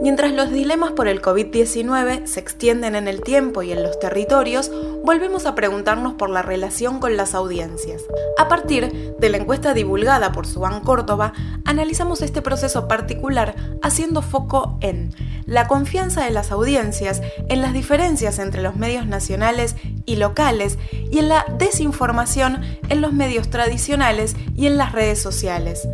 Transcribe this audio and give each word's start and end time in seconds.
Mientras 0.00 0.32
los 0.32 0.50
dilemas 0.50 0.92
por 0.92 1.08
el 1.08 1.22
COVID-19 1.22 2.26
se 2.26 2.40
extienden 2.40 2.94
en 2.94 3.08
el 3.08 3.22
tiempo 3.22 3.62
y 3.62 3.72
en 3.72 3.82
los 3.82 3.98
territorios, 3.98 4.70
volvemos 5.04 5.46
a 5.46 5.54
preguntarnos 5.54 6.14
por 6.14 6.30
la 6.30 6.42
relación 6.42 7.00
con 7.00 7.16
las 7.16 7.34
audiencias. 7.34 8.02
A 8.38 8.48
partir 8.48 9.14
de 9.18 9.28
la 9.28 9.36
encuesta 9.36 9.74
divulgada 9.74 10.32
por 10.32 10.46
Suban 10.46 10.80
Córdoba, 10.80 11.32
analizamos 11.64 12.22
este 12.22 12.42
proceso 12.42 12.88
particular 12.88 13.54
haciendo 13.82 14.22
foco 14.22 14.78
en 14.80 15.14
la 15.46 15.68
confianza 15.68 16.24
de 16.24 16.30
las 16.30 16.50
audiencias, 16.50 17.20
en 17.48 17.60
las 17.60 17.72
diferencias 17.72 18.38
entre 18.38 18.62
los 18.62 18.76
medios 18.76 19.06
nacionales 19.06 19.76
y 20.06 20.16
locales 20.16 20.78
y 21.10 21.18
en 21.18 21.28
la 21.28 21.44
desinformación 21.58 22.62
en 22.88 23.00
los 23.00 23.12
medios 23.12 23.50
tradicionales 23.50 24.36
y 24.56 24.66
en 24.66 24.76
las 24.76 24.92
redes 24.92 25.20
sociales. 25.20 25.86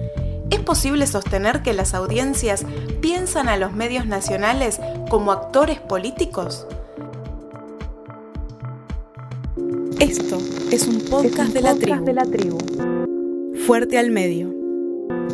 ¿Es 0.51 0.59
posible 0.61 1.07
sostener 1.07 1.63
que 1.63 1.73
las 1.73 1.95
audiencias 1.95 2.65
piensan 3.01 3.49
a 3.49 3.57
los 3.57 3.73
medios 3.73 4.07
nacionales 4.07 4.81
como 5.09 5.33
actores 5.33 5.79
políticos? 5.79 6.67
Esto 10.01 10.39
es 10.73 10.89
un 10.89 11.01
podcast, 11.09 11.53
de, 11.53 11.61
la 11.61 11.75
de 11.75 12.13
la 12.13 12.25
tribu. 12.25 12.59
Fuerte 13.67 13.99
al 13.99 14.11
medio. 14.11 14.53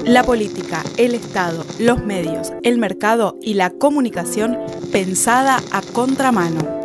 La 0.05 0.23
política, 0.23 0.83
el 0.99 1.15
Estado, 1.15 1.65
los 1.79 2.05
medios, 2.05 2.53
el 2.63 2.79
mercado 2.79 3.37
y 3.41 3.55
la 3.55 3.71
comunicación 3.71 4.59
pensada 4.93 5.59
a 5.73 5.81
contramano. 5.81 6.76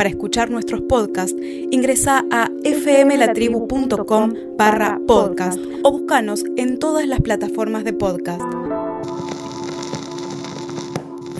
Para 0.00 0.08
escuchar 0.08 0.48
nuestros 0.48 0.80
podcasts, 0.88 1.36
ingresa 1.70 2.24
a 2.30 2.48
fmlatribu.com 2.64 4.32
barra 4.56 4.98
podcast 5.06 5.58
o 5.82 5.92
búscanos 5.92 6.42
en 6.56 6.78
todas 6.78 7.06
las 7.06 7.20
plataformas 7.20 7.84
de 7.84 7.92
podcast. 7.92 8.40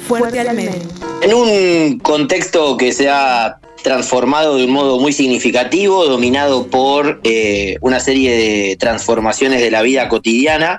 Fuerte 0.06 0.40
al 0.40 0.54
medio. 0.54 0.82
En 1.22 1.32
un 1.32 2.00
contexto 2.00 2.76
que 2.76 2.92
se 2.92 3.08
ha 3.08 3.60
transformado 3.82 4.58
de 4.58 4.66
un 4.66 4.72
modo 4.72 5.00
muy 5.00 5.14
significativo, 5.14 6.04
dominado 6.04 6.66
por 6.66 7.18
eh, 7.24 7.78
una 7.80 7.98
serie 7.98 8.36
de 8.36 8.76
transformaciones 8.76 9.62
de 9.62 9.70
la 9.70 9.80
vida 9.80 10.06
cotidiana 10.10 10.76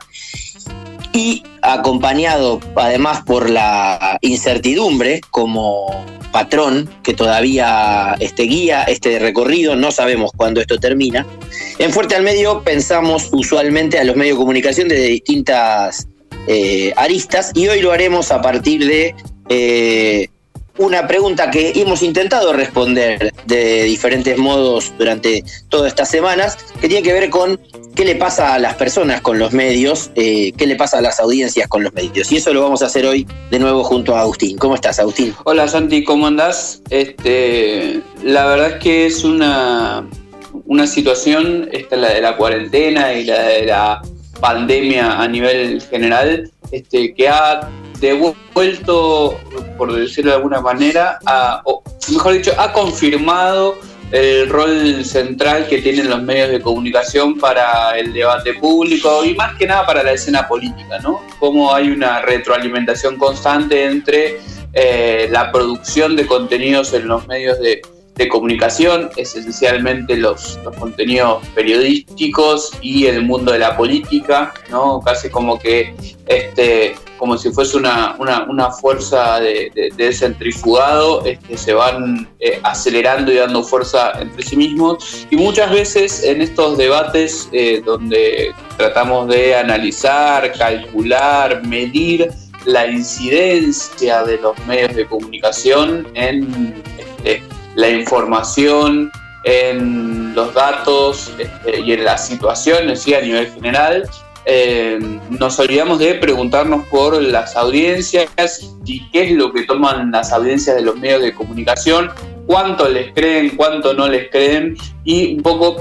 y 1.14 1.42
acompañado 1.62 2.60
además 2.76 3.22
por 3.26 3.50
la 3.50 4.18
incertidumbre 4.22 5.22
como 5.30 6.06
patrón 6.32 6.90
que 7.04 7.14
todavía 7.14 8.16
este, 8.20 8.44
guía 8.44 8.84
este 8.84 9.20
recorrido, 9.20 9.76
no 9.76 9.92
sabemos 9.92 10.32
cuándo 10.36 10.62
esto 10.62 10.78
termina. 10.78 11.26
En 11.78 11.92
Fuerte 11.92 12.16
al 12.16 12.24
Medio 12.24 12.64
pensamos 12.64 13.30
usualmente 13.32 14.00
a 14.00 14.04
los 14.04 14.16
medios 14.16 14.38
de 14.38 14.40
comunicación 14.40 14.88
desde 14.88 15.08
distintas 15.08 16.08
eh, 16.48 16.94
aristas 16.96 17.52
y 17.54 17.68
hoy 17.68 17.82
lo 17.82 17.92
haremos 17.92 18.32
a 18.32 18.42
partir 18.42 18.86
de 18.86 19.16
eh, 19.50 20.30
una 20.78 21.08
pregunta 21.08 21.52
que 21.52 21.74
hemos 21.76 22.02
intentado 22.02 22.54
responder 22.54 23.34
de 23.46 23.84
diferentes 23.84 24.38
modos 24.38 24.94
durante 24.98 25.44
todas 25.70 25.88
estas 25.88 26.10
semanas, 26.10 26.58
que 26.80 26.88
tiene 26.88 27.04
que 27.04 27.14
ver 27.14 27.30
con 27.30 27.60
qué 27.96 28.06
le 28.06 28.16
pasa 28.16 28.54
a 28.54 28.60
las 28.60 28.76
personas 28.76 29.22
con 29.22 29.38
los 29.38 29.52
medios, 29.52 30.12
eh, 30.16 30.54
qué 30.58 30.66
le 30.66 30.76
pasa 30.76 31.00
a 31.00 31.02
las 31.02 31.20
audiencias 31.20 31.68
con 31.68 31.84
los 31.84 31.94
medios. 31.94 32.32
Y 32.32 32.38
eso 32.38 32.54
lo 32.54 32.62
vamos 32.62 32.82
a 32.82 32.86
hacer 32.86 33.06
hoy 33.06 33.28
de 33.50 33.60
nuevo 33.60 33.84
junto 33.84 34.16
a 34.16 34.22
Agustín. 34.22 34.58
¿Cómo 34.58 34.76
estás, 34.76 35.00
Agustín? 35.00 35.36
Hola, 35.44 35.68
Santi, 35.68 36.04
¿cómo 36.04 36.28
andás? 36.28 36.82
Este, 36.90 38.02
la 38.24 38.46
verdad 38.46 38.72
es 38.72 38.76
que 38.78 39.06
es 39.06 39.24
una, 39.24 40.08
una 40.66 40.88
situación, 40.88 41.70
esta 41.72 41.98
la 41.98 42.14
de 42.14 42.22
la 42.22 42.38
cuarentena 42.38 43.14
y 43.14 43.26
la 43.26 43.44
de 43.44 43.66
la 43.66 44.02
pandemia 44.40 45.22
a 45.22 45.28
nivel 45.28 45.82
general, 45.82 46.52
este, 46.72 47.14
que 47.14 47.28
ha 47.28 47.70
devuelto, 48.02 49.40
por 49.78 49.94
decirlo 49.94 50.32
de 50.32 50.38
alguna 50.38 50.60
manera, 50.60 51.20
o 51.64 51.84
mejor 52.12 52.34
dicho, 52.34 52.52
ha 52.58 52.74
confirmado 52.74 53.78
el 54.12 54.50
rol 54.50 55.06
central 55.06 55.68
que 55.70 55.78
tienen 55.78 56.10
los 56.10 56.22
medios 56.22 56.50
de 56.50 56.60
comunicación 56.60 57.38
para 57.38 57.98
el 57.98 58.12
debate 58.12 58.56
público 58.56 59.24
y 59.24 59.36
más 59.36 59.58
que 59.58 59.66
nada 59.66 59.86
para 59.86 60.04
la 60.04 60.12
escena 60.12 60.48
política, 60.50 61.00
¿no? 61.00 61.22
Cómo 61.40 61.74
hay 61.74 61.90
una 61.90 62.22
retroalimentación 62.22 63.18
constante 63.18 63.86
entre 63.86 64.40
eh, 64.74 65.30
la 65.32 65.52
producción 65.52 66.18
de 66.18 66.26
contenidos 66.26 66.94
en 66.94 67.08
los 67.08 67.26
medios 67.28 67.58
de, 67.60 67.82
de 68.22 68.30
comunicación, 68.30 69.10
esencialmente 69.18 70.16
los, 70.18 70.60
los, 70.64 70.76
contenidos 70.76 71.46
periodísticos 71.56 72.72
y 72.82 73.06
el 73.08 73.24
mundo 73.26 73.52
de 73.52 73.60
la 73.60 73.76
política, 73.76 74.54
¿no? 74.70 75.02
Casi 75.02 75.30
como 75.30 75.58
que 75.60 75.94
este, 76.28 76.96
como 77.18 77.38
si 77.38 77.52
fuese 77.52 77.78
una, 77.78 78.16
una, 78.18 78.72
fuerza 78.72 79.40
de, 79.40 79.92
de, 79.96 80.14
centrifugado, 80.14 81.24
este, 81.26 81.58
se 81.58 81.74
van 81.74 82.28
eh, 82.40 82.60
acelerando 82.64 83.32
y 83.32 83.36
dando 83.36 83.64
fuerza 83.64 84.14
entre 84.20 84.42
sí 84.44 84.56
mismos. 84.56 85.28
Y 85.30 85.36
muchas 85.36 85.72
veces 85.72 86.24
en 86.24 86.42
estos 86.42 86.78
debates 86.78 87.50
eh, 87.52 87.82
donde 87.86 88.54
tratamos 88.78 89.28
de 89.28 89.56
analizar, 89.56 90.52
calcular, 90.54 91.66
medir 91.68 92.32
la 92.66 92.88
incidencia 92.88 94.24
de 94.24 94.38
los 94.38 94.58
medios 94.66 94.96
de 94.96 95.06
comunicación 95.06 96.08
en 96.14 96.82
este, 96.98 97.44
la 97.76 97.90
información, 97.90 99.12
en 99.44 100.36
los 100.36 100.54
datos 100.54 101.34
este, 101.38 101.80
y 101.82 101.94
en 101.94 102.04
las 102.04 102.28
situaciones 102.28 103.06
a 103.08 103.22
nivel 103.22 103.52
general, 103.52 104.08
eh, 104.46 105.00
nos 105.30 105.60
olvidamos 105.60 106.00
de 106.00 106.16
preguntarnos 106.16 106.86
por 106.88 107.22
las 107.22 107.56
audiencias 107.56 108.28
y 108.86 109.08
qué 109.12 109.30
es 109.30 109.32
lo 109.34 109.52
que 109.54 109.64
toman 109.64 110.12
las 110.12 110.32
audiencias 110.32 110.76
de 110.76 110.82
los 110.82 110.98
medios 110.98 111.22
de 111.22 111.34
comunicación, 111.34 112.10
cuánto 112.48 112.90
les 112.90 113.14
creen, 113.14 113.56
cuánto 113.56 113.94
no 113.94 114.08
les 114.08 114.30
creen 114.32 114.76
y 115.04 115.36
un 115.36 115.44
poco 115.44 115.78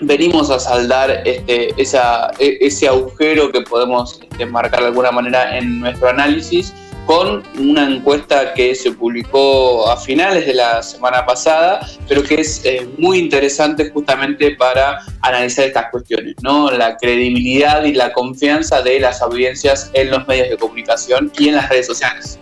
venimos 0.00 0.50
a 0.50 0.60
saldar 0.60 1.22
este, 1.24 1.70
e, 1.70 2.58
ese 2.60 2.88
agujero 2.88 3.50
que 3.50 3.62
podemos 3.62 4.20
este, 4.22 4.46
marcar 4.46 4.80
de 4.80 4.86
alguna 4.86 5.10
manera 5.10 5.56
en 5.58 5.80
nuestro 5.80 6.08
análisis 6.08 6.72
con 7.06 7.44
una 7.58 7.88
encuesta 7.88 8.52
que 8.52 8.74
se 8.74 8.90
publicó 8.92 9.88
a 9.88 9.96
finales 9.96 10.44
de 10.44 10.54
la 10.54 10.82
semana 10.82 11.24
pasada, 11.24 11.88
pero 12.08 12.22
que 12.22 12.40
es 12.40 12.60
eh, 12.64 12.86
muy 12.98 13.18
interesante 13.18 13.90
justamente 13.90 14.56
para 14.56 14.98
analizar 15.22 15.66
estas 15.66 15.90
cuestiones, 15.90 16.34
¿no? 16.42 16.70
La 16.72 16.96
credibilidad 16.96 17.84
y 17.84 17.92
la 17.92 18.12
confianza 18.12 18.82
de 18.82 18.98
las 18.98 19.22
audiencias 19.22 19.90
en 19.94 20.10
los 20.10 20.26
medios 20.26 20.50
de 20.50 20.56
comunicación 20.56 21.32
y 21.38 21.48
en 21.48 21.54
las 21.54 21.68
redes 21.68 21.86
sociales. 21.86 22.38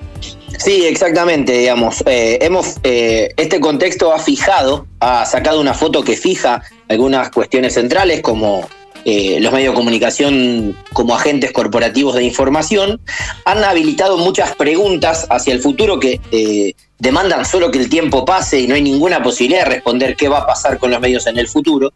Sí, 0.59 0.87
exactamente, 0.87 1.53
digamos. 1.53 2.03
Eh, 2.07 2.39
hemos, 2.41 2.77
eh, 2.85 3.35
este 3.37 3.61
contexto 3.61 4.15
ha 4.15 4.19
fijado, 4.19 4.87
ha 5.01 5.27
sacado 5.27 5.61
una 5.61 5.75
foto 5.75 6.03
que 6.03 6.17
fija 6.17 6.63
algunas 6.89 7.31
cuestiones 7.31 7.75
centrales 7.75 8.23
como 8.23 8.67
eh, 9.05 9.39
los 9.41 9.53
medios 9.53 9.73
de 9.73 9.77
comunicación 9.77 10.77
como 10.93 11.15
agentes 11.15 11.53
corporativos 11.53 12.15
de 12.15 12.25
información, 12.25 13.01
han 13.45 13.63
habilitado 13.65 14.17
muchas 14.17 14.55
preguntas 14.55 15.27
hacia 15.31 15.53
el 15.53 15.61
futuro 15.61 16.01
que 16.01 16.21
eh, 16.33 16.75
demandan 16.99 17.45
solo 17.45 17.71
que 17.71 17.79
el 17.79 17.89
tiempo 17.89 18.25
pase 18.25 18.61
y 18.61 18.67
no 18.67 18.75
hay 18.75 18.83
ninguna 18.83 19.23
posibilidad 19.23 19.65
de 19.65 19.71
responder 19.71 20.17
qué 20.17 20.29
va 20.29 20.39
a 20.39 20.47
pasar 20.47 20.79
con 20.79 20.91
los 20.91 21.01
medios 21.01 21.27
en 21.27 21.39
el 21.39 21.49
futuro, 21.49 21.93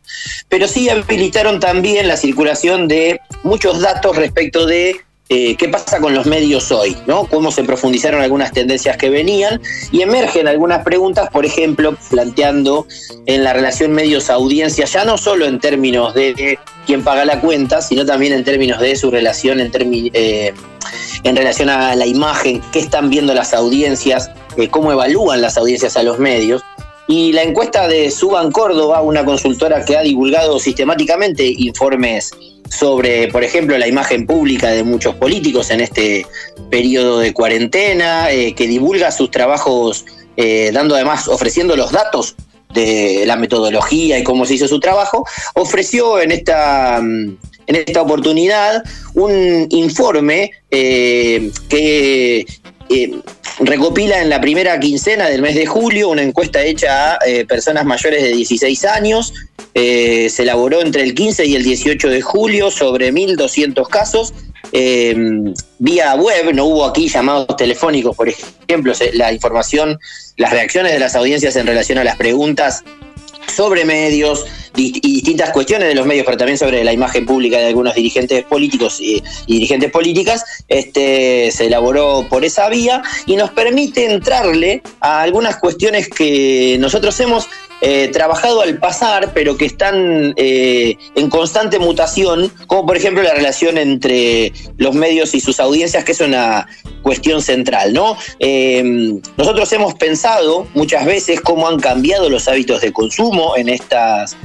pero 0.49 0.69
sí 0.69 0.89
habilitaron 0.89 1.61
también 1.61 2.09
la 2.09 2.17
circulación 2.17 2.89
de 2.89 3.21
muchos 3.43 3.81
datos 3.81 4.17
respecto 4.17 4.67
de 4.67 4.97
eh, 5.31 5.57
qué 5.57 5.69
pasa 5.69 6.01
con 6.01 6.15
los 6.15 6.25
medios 6.25 6.73
hoy, 6.73 6.97
¿no? 7.07 7.27
Cómo 7.27 7.53
se 7.53 7.63
profundizaron 7.63 8.23
algunas 8.23 8.53
tendencias 8.53 8.97
que 8.97 9.11
venían 9.11 9.61
y 9.93 10.01
emergen 10.01 10.49
algunas 10.49 10.83
preguntas, 10.85 11.29
por 11.31 11.45
ejemplo, 11.45 11.97
planteando 12.11 12.87
en 13.27 13.45
la 13.45 13.53
relación 13.53 13.93
medios-audiencia, 13.93 14.87
ya 14.87 15.05
no 15.05 15.19
solo 15.19 15.45
en 15.45 15.61
términos 15.61 16.15
de 16.15 16.59
quién 16.87 17.05
paga 17.05 17.27
la 17.27 17.43
cuenta, 17.43 17.83
sino 17.83 18.07
también 18.07 18.33
en 18.33 18.43
términos 18.43 18.81
de 18.81 18.97
su 18.97 19.11
relación 19.11 19.61
en, 19.61 19.71
eh, 19.75 20.55
en 21.25 21.37
relación 21.37 21.69
a 21.69 21.95
la 21.95 22.07
imagen, 22.07 22.63
qué 22.73 22.79
están 22.79 23.11
viendo 23.11 23.35
las 23.35 23.53
audiencias, 23.53 24.31
eh, 24.57 24.69
cómo 24.71 24.93
evalúan 24.93 25.43
las 25.43 25.59
audiencias 25.59 25.99
a 25.99 26.03
los 26.03 26.19
medios. 26.19 26.63
Y 27.07 27.33
la 27.33 27.43
encuesta 27.43 27.87
de 27.87 28.11
Suban 28.11 28.51
Córdoba, 28.51 29.03
una 29.03 29.25
consultora 29.25 29.85
que 29.85 29.97
ha 29.97 30.03
divulgado 30.03 30.59
sistemáticamente 30.59 31.45
informes 31.47 32.33
sobre, 32.69 33.29
por 33.29 33.45
ejemplo, 33.45 33.77
la 33.79 33.89
imagen 33.89 34.27
pública 34.27 34.71
de 34.71 34.83
muchos 34.83 35.15
políticos 35.17 35.71
en 35.71 35.81
este 35.81 36.27
periodo 36.71 37.19
de 37.19 37.33
cuarentena, 37.33 38.31
eh, 38.31 38.55
que 38.55 38.67
divulga 38.67 39.11
sus 39.11 39.31
trabajos 39.31 40.05
eh, 40.41 40.71
dando 40.73 40.95
además, 40.95 41.27
ofreciendo 41.27 41.75
los 41.75 41.91
datos 41.91 42.37
de 42.73 43.25
la 43.27 43.35
metodología 43.35 44.21
y 44.21 44.23
cómo 44.23 44.47
se 44.47 44.55
hizo 44.55 44.69
su 44.69 44.79
trabajo, 44.79 45.27
ofreció 45.55 46.21
en 46.21 46.31
esta, 46.31 47.01
mm, 47.03 47.37
en 47.67 47.77
esta 47.77 48.03
oportunidad 48.03 48.85
un 49.15 49.67
informe 49.71 50.53
eh, 50.71 51.51
que 51.69 52.47
eh, 52.89 53.21
recopila 53.59 54.23
en 54.23 54.31
la 54.31 54.41
primera 54.41 54.79
quincena 54.79 55.29
del 55.29 55.43
mes 55.43 55.57
de 55.57 55.67
julio 55.67 56.09
una 56.11 56.23
encuesta 56.23 56.63
hecha 56.63 57.15
a 57.15 57.19
personas 57.49 57.85
mayores 57.85 58.23
de 58.23 58.31
16 58.31 58.85
años. 58.85 59.35
Se 59.79 60.43
elaboró 60.43 60.81
entre 60.81 61.03
el 61.03 61.15
15 61.15 61.47
y 61.47 61.55
el 61.55 61.63
18 61.63 62.09
de 62.09 62.23
julio 62.23 62.71
sobre 62.71 63.13
1.200 63.13 63.89
casos. 63.89 64.35
Eh, 64.73 65.17
vía 65.79 66.15
web, 66.17 66.53
no 66.55 66.67
hubo 66.67 66.85
aquí 66.85 67.09
llamados 67.09 67.57
telefónicos, 67.57 68.17
por 68.17 68.29
ejemplo, 68.29 68.93
la 69.15 69.33
información, 69.33 69.99
las 70.37 70.51
reacciones 70.51 70.93
de 70.93 70.99
las 70.99 71.15
audiencias 71.15 71.57
en 71.57 71.67
relación 71.67 71.99
a 71.99 72.05
las 72.05 72.17
preguntas 72.17 72.85
sobre 73.51 73.85
medios 73.85 74.45
y 74.77 75.01
distintas 75.01 75.51
cuestiones 75.51 75.89
de 75.89 75.95
los 75.95 76.07
medios, 76.07 76.25
pero 76.25 76.37
también 76.37 76.59
sobre 76.59 76.85
la 76.85 76.93
imagen 76.93 77.27
pública 77.27 77.59
de 77.59 77.67
algunos 77.67 77.95
dirigentes 77.95 78.45
políticos 78.45 79.01
y, 79.01 79.23
dirigentes 79.47 79.91
políticas, 79.91 80.45
este, 80.69 81.51
se 81.51 81.67
elaboró 81.67 82.27
por 82.29 82.45
esa 82.45 82.69
vía 82.69 83.03
y 83.27 83.37
nos 83.37 83.51
permite 83.51 84.05
entrarle 84.11 84.83
a 85.01 85.23
algunas 85.23 85.57
cuestiones 85.57 86.09
que 86.09 86.77
nosotros 86.79 87.19
hemos 87.21 87.49
eh, 87.81 88.09
trabajado 88.13 88.61
al 88.61 88.79
pasar, 88.79 89.33
pero 89.33 89.57
que 89.57 89.65
están 89.65 90.35
eh, 90.37 90.97
en 91.15 91.31
constante 91.31 91.79
mutación, 91.79 92.53
como 92.67 92.85
por 92.87 92.97
ejemplo 92.97 93.23
la 93.23 93.35
relación 93.35 93.79
entre 93.79 94.53
los 94.79 94.97
medios 94.97 95.33
y 95.35 95.41
sus 95.41 95.61
audiencias, 95.61 96.05
que 96.05 96.11
es 96.11 96.21
una 96.21 96.67
cuestión 97.03 97.41
central, 97.41 97.93
¿no? 97.93 98.17
Eh, 98.41 98.83
nosotros 99.37 99.73
hemos 99.73 99.95
pensado 99.95 100.67
muchas 100.75 101.07
veces 101.07 101.41
cómo 101.41 101.69
han 101.69 101.79
cambiado 101.79 102.29
los 102.29 102.49
hábitos 102.49 102.81
de 102.81 102.93
consumo 102.93 103.38
en 103.57 103.69
estas 103.69 104.37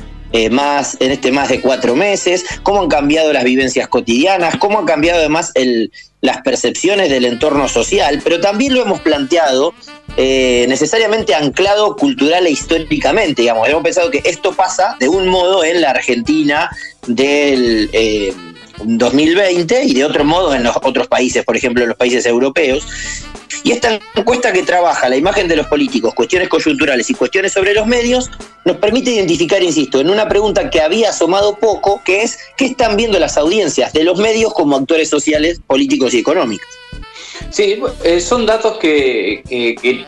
más, 0.50 0.98
en 1.00 1.12
este 1.12 1.32
más 1.32 1.50
de 1.50 1.62
cuatro 1.62 1.96
meses, 1.96 2.44
cómo 2.64 2.82
han 2.82 2.90
cambiado 2.90 3.32
las 3.32 3.44
vivencias 3.44 3.88
cotidianas, 3.88 4.58
cómo 4.58 4.80
han 4.80 4.86
cambiado 4.86 5.20
además 5.20 5.52
el, 5.54 5.92
las 6.24 6.42
percepciones 6.42 7.10
del 7.10 7.26
entorno 7.26 7.68
social, 7.68 8.22
pero 8.24 8.40
también 8.40 8.74
lo 8.74 8.82
hemos 8.82 9.02
planteado 9.02 9.74
eh, 10.16 10.66
necesariamente 10.70 11.36
anclado 11.36 11.98
cultural 11.98 12.48
e 12.48 12.52
históricamente, 12.52 13.42
digamos. 13.42 13.68
Hemos 13.68 13.84
pensado 13.84 14.10
que 14.10 14.22
esto 14.24 14.54
pasa 14.54 14.96
de 15.02 15.10
un 15.10 15.28
modo 15.28 15.66
en 15.66 15.82
la 15.82 15.90
Argentina 15.90 16.70
del 17.08 17.90
2020 18.86 19.76
eh, 19.82 19.84
y 19.86 19.94
de 19.94 20.06
otro 20.06 20.24
modo 20.24 20.56
en 20.56 20.64
los 20.64 20.78
otros 20.82 21.08
países, 21.08 21.44
por 21.44 21.58
ejemplo, 21.58 21.84
en 21.84 21.90
los 21.90 21.98
países 21.98 22.26
europeos. 22.26 22.88
Y 23.64 23.72
esta 23.72 24.00
encuesta 24.16 24.52
que 24.52 24.64
trabaja 24.64 25.10
la 25.10 25.16
imagen 25.16 25.48
de 25.48 25.56
los 25.56 25.68
políticos, 25.68 26.14
cuestiones 26.14 26.50
coyunturales 26.50 27.10
y 27.10 27.14
cuestiones 27.14 27.54
sobre 27.54 27.74
los 27.74 27.86
medios, 27.86 28.32
nos 28.66 28.78
permite 28.78 29.12
identificar, 29.12 29.62
insisto, 29.62 30.00
en 30.00 30.10
una 30.10 30.28
pregunta 30.28 30.70
que 30.70 30.82
había 30.82 31.10
asomado 31.10 31.58
poco, 31.58 32.02
que 32.04 32.24
es 32.24 32.40
¿qué 32.58 32.66
están 32.66 32.98
viendo 32.98 33.20
las 33.20 33.38
audiencias 33.38 33.94
de 33.94 34.04
los 34.04 34.20
medios 34.20 34.54
como 34.54 34.78
actores 34.78 35.10
sociales, 35.10 35.60
políticos 35.68 36.14
y 36.14 36.20
económicos? 36.20 36.68
Sí, 37.50 37.82
eh, 38.04 38.20
son 38.20 38.46
datos 38.46 38.78
que, 38.78 39.44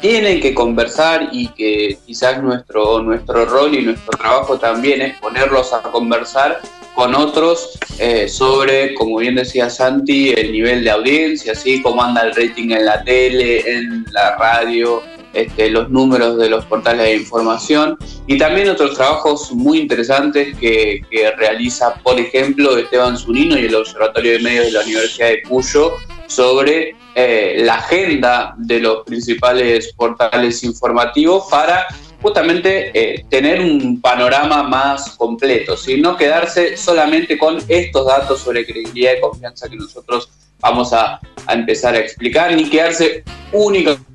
tienen 0.02 0.40
que 0.40 0.54
conversar 0.54 1.30
y 1.32 1.50
que 1.50 1.98
quizás 2.06 2.42
nuestro, 2.42 3.02
nuestro 3.02 3.46
rol 3.46 3.76
y 3.76 3.82
nuestro 3.82 4.18
trabajo 4.18 4.58
también 4.58 5.02
es 5.02 5.20
ponerlos 5.20 5.74
a 5.74 5.82
conversar 5.82 6.62
con 6.96 7.14
otros 7.14 7.78
eh, 8.00 8.28
sobre, 8.28 8.96
como 8.96 9.18
bien 9.18 9.36
decía 9.36 9.70
Santi, 9.70 10.30
el 10.30 10.52
nivel 10.52 10.84
de 10.84 10.92
audiencia, 10.92 11.54
¿sí? 11.54 11.82
cómo 11.82 12.02
anda 12.02 12.22
el 12.22 12.34
rating 12.34 12.72
en 12.72 12.86
la 12.86 13.04
tele, 13.04 13.70
en 13.70 14.06
la 14.12 14.38
radio, 14.38 15.04
este, 15.36 15.70
los 15.70 15.90
números 15.90 16.38
de 16.38 16.50
los 16.50 16.64
portales 16.64 17.08
de 17.08 17.16
información 17.18 17.98
y 18.26 18.38
también 18.38 18.70
otros 18.70 18.96
trabajos 18.96 19.52
muy 19.52 19.80
interesantes 19.80 20.56
que, 20.58 21.04
realiza, 21.38 21.96
por 21.96 22.18
ejemplo, 22.18 22.78
Esteban 22.78 23.18
Zunino 23.18 23.60
y 23.60 23.66
el 23.66 23.76
Observatorio 23.76 24.32
de 24.32 24.40
Medios 24.40 24.68
de 24.68 24.72
la 24.72 24.82
Universidad 24.84 25.28
de 25.28 25.42
Cuyo 25.42 25.92
sobre 26.28 26.96
eh, 27.16 27.56
la 27.66 27.76
agenda 27.76 28.56
de 28.58 28.80
los 28.80 29.04
principales 29.04 29.94
portales 29.94 30.64
informativos 30.64 31.48
para 31.52 31.86
justamente 32.22 32.92
eh, 32.94 33.26
tener 33.30 33.62
un 33.62 34.02
panorama 34.02 34.64
más 34.64 35.12
completo, 35.12 35.78
¿sí? 35.78 36.00
no 36.00 36.16
quedarse 36.18 36.78
solamente 36.78 37.38
con 37.38 37.60
estos 37.68 38.08
datos 38.08 38.42
sobre 38.42 38.66
credibilidad 38.66 39.14
y 39.18 39.22
confianza 39.22 39.70
que 39.70 39.76
nosotros 39.76 40.30
vamos 40.60 40.94
a, 40.94 41.20
a 41.46 41.54
empezar 41.54 41.96
a 41.96 42.00
explicar, 42.00 42.54
ni 42.54 42.70
quedarse 42.70 43.24
únicamente 43.52 44.15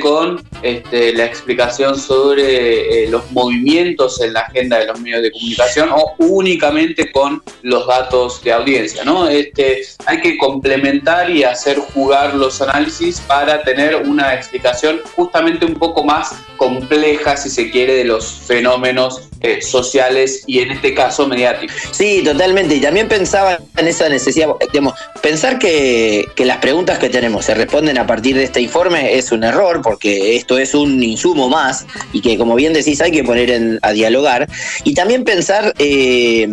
con 0.00 0.40
este, 0.62 1.12
la 1.14 1.24
explicación 1.24 1.98
sobre 1.98 3.04
eh, 3.04 3.10
los 3.10 3.30
movimientos 3.32 4.20
en 4.20 4.32
la 4.32 4.40
agenda 4.40 4.78
de 4.78 4.86
los 4.86 5.00
medios 5.00 5.22
de 5.22 5.32
comunicación 5.32 5.90
o 5.92 6.14
únicamente 6.18 7.10
con 7.10 7.42
los 7.62 7.86
datos 7.86 8.42
de 8.44 8.52
audiencia. 8.52 9.04
¿no? 9.04 9.28
Este, 9.28 9.82
hay 10.06 10.20
que 10.20 10.38
complementar 10.38 11.30
y 11.30 11.42
hacer 11.42 11.78
jugar 11.78 12.34
los 12.34 12.62
análisis 12.62 13.20
para 13.20 13.62
tener 13.62 13.96
una 13.96 14.34
explicación 14.34 15.00
justamente 15.16 15.64
un 15.64 15.74
poco 15.74 16.04
más 16.04 16.34
compleja, 16.56 17.36
si 17.36 17.50
se 17.50 17.70
quiere, 17.70 17.94
de 17.94 18.04
los 18.04 18.26
fenómenos 18.46 19.28
eh, 19.40 19.62
sociales 19.62 20.42
y 20.46 20.60
en 20.60 20.72
este 20.72 20.94
caso 20.94 21.26
mediáticos. 21.26 21.76
Sí, 21.92 22.22
totalmente. 22.24 22.74
Y 22.74 22.80
también 22.80 23.08
pensaba 23.08 23.58
en 23.76 23.86
esa 23.88 24.08
necesidad, 24.08 24.48
digamos, 24.72 24.94
pensar 25.22 25.58
que 25.58 26.26
las 26.38 26.58
preguntas 26.58 26.98
que 26.98 27.08
tenemos 27.08 27.44
se 27.44 27.54
responden 27.54 27.98
a 27.98 28.06
partir 28.06 28.36
de 28.36 28.44
este 28.44 28.60
informe 28.60 29.16
es 29.16 29.30
una 29.30 29.47
error, 29.48 29.80
porque 29.82 30.36
esto 30.36 30.58
es 30.58 30.74
un 30.74 31.02
insumo 31.02 31.48
más 31.48 31.86
y 32.12 32.20
que, 32.20 32.38
como 32.38 32.54
bien 32.54 32.72
decís, 32.72 33.00
hay 33.00 33.10
que 33.10 33.24
poner 33.24 33.78
a 33.82 33.92
dialogar. 33.92 34.48
Y 34.84 34.94
también 34.94 35.24
pensar, 35.24 35.74
eh, 35.78 36.48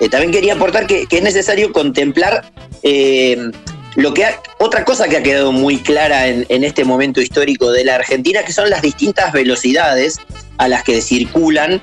eh, 0.00 0.08
también 0.08 0.32
quería 0.32 0.54
aportar 0.54 0.86
que, 0.86 1.06
es 1.10 1.22
necesario 1.22 1.72
contemplar 1.72 2.44
eh, 2.82 3.50
lo 3.96 4.14
que 4.14 4.26
otra 4.58 4.84
cosa 4.84 5.08
que 5.08 5.16
ha 5.16 5.22
quedado 5.22 5.52
muy 5.52 5.78
clara 5.78 6.28
en, 6.28 6.64
este 6.64 6.84
momento 6.84 7.20
histórico 7.20 7.70
de 7.72 7.84
la 7.84 7.96
Argentina, 7.96 8.44
que 8.44 8.52
son 8.52 8.70
las 8.70 8.82
distintas 8.82 9.32
velocidades 9.32 10.18
a 10.58 10.68
las 10.68 10.84
que 10.84 11.02
circulan 11.02 11.82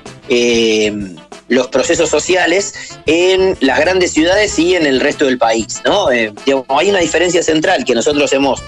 los 1.48 1.68
procesos 1.68 2.08
sociales 2.08 2.74
en 3.06 3.56
las 3.60 3.78
grandes 3.80 4.12
ciudades 4.12 4.58
y 4.58 4.74
en 4.74 4.86
el 4.86 5.00
resto 5.00 5.26
del 5.26 5.38
país. 5.38 5.80
¿no? 5.84 6.08
hay 6.08 6.90
una 6.90 7.00
diferencia 7.00 7.42
central 7.42 7.84
que 7.84 7.94
nosotros 7.94 8.32
hemos 8.32 8.62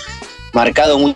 marcado 0.52 0.98
muy 0.98 1.14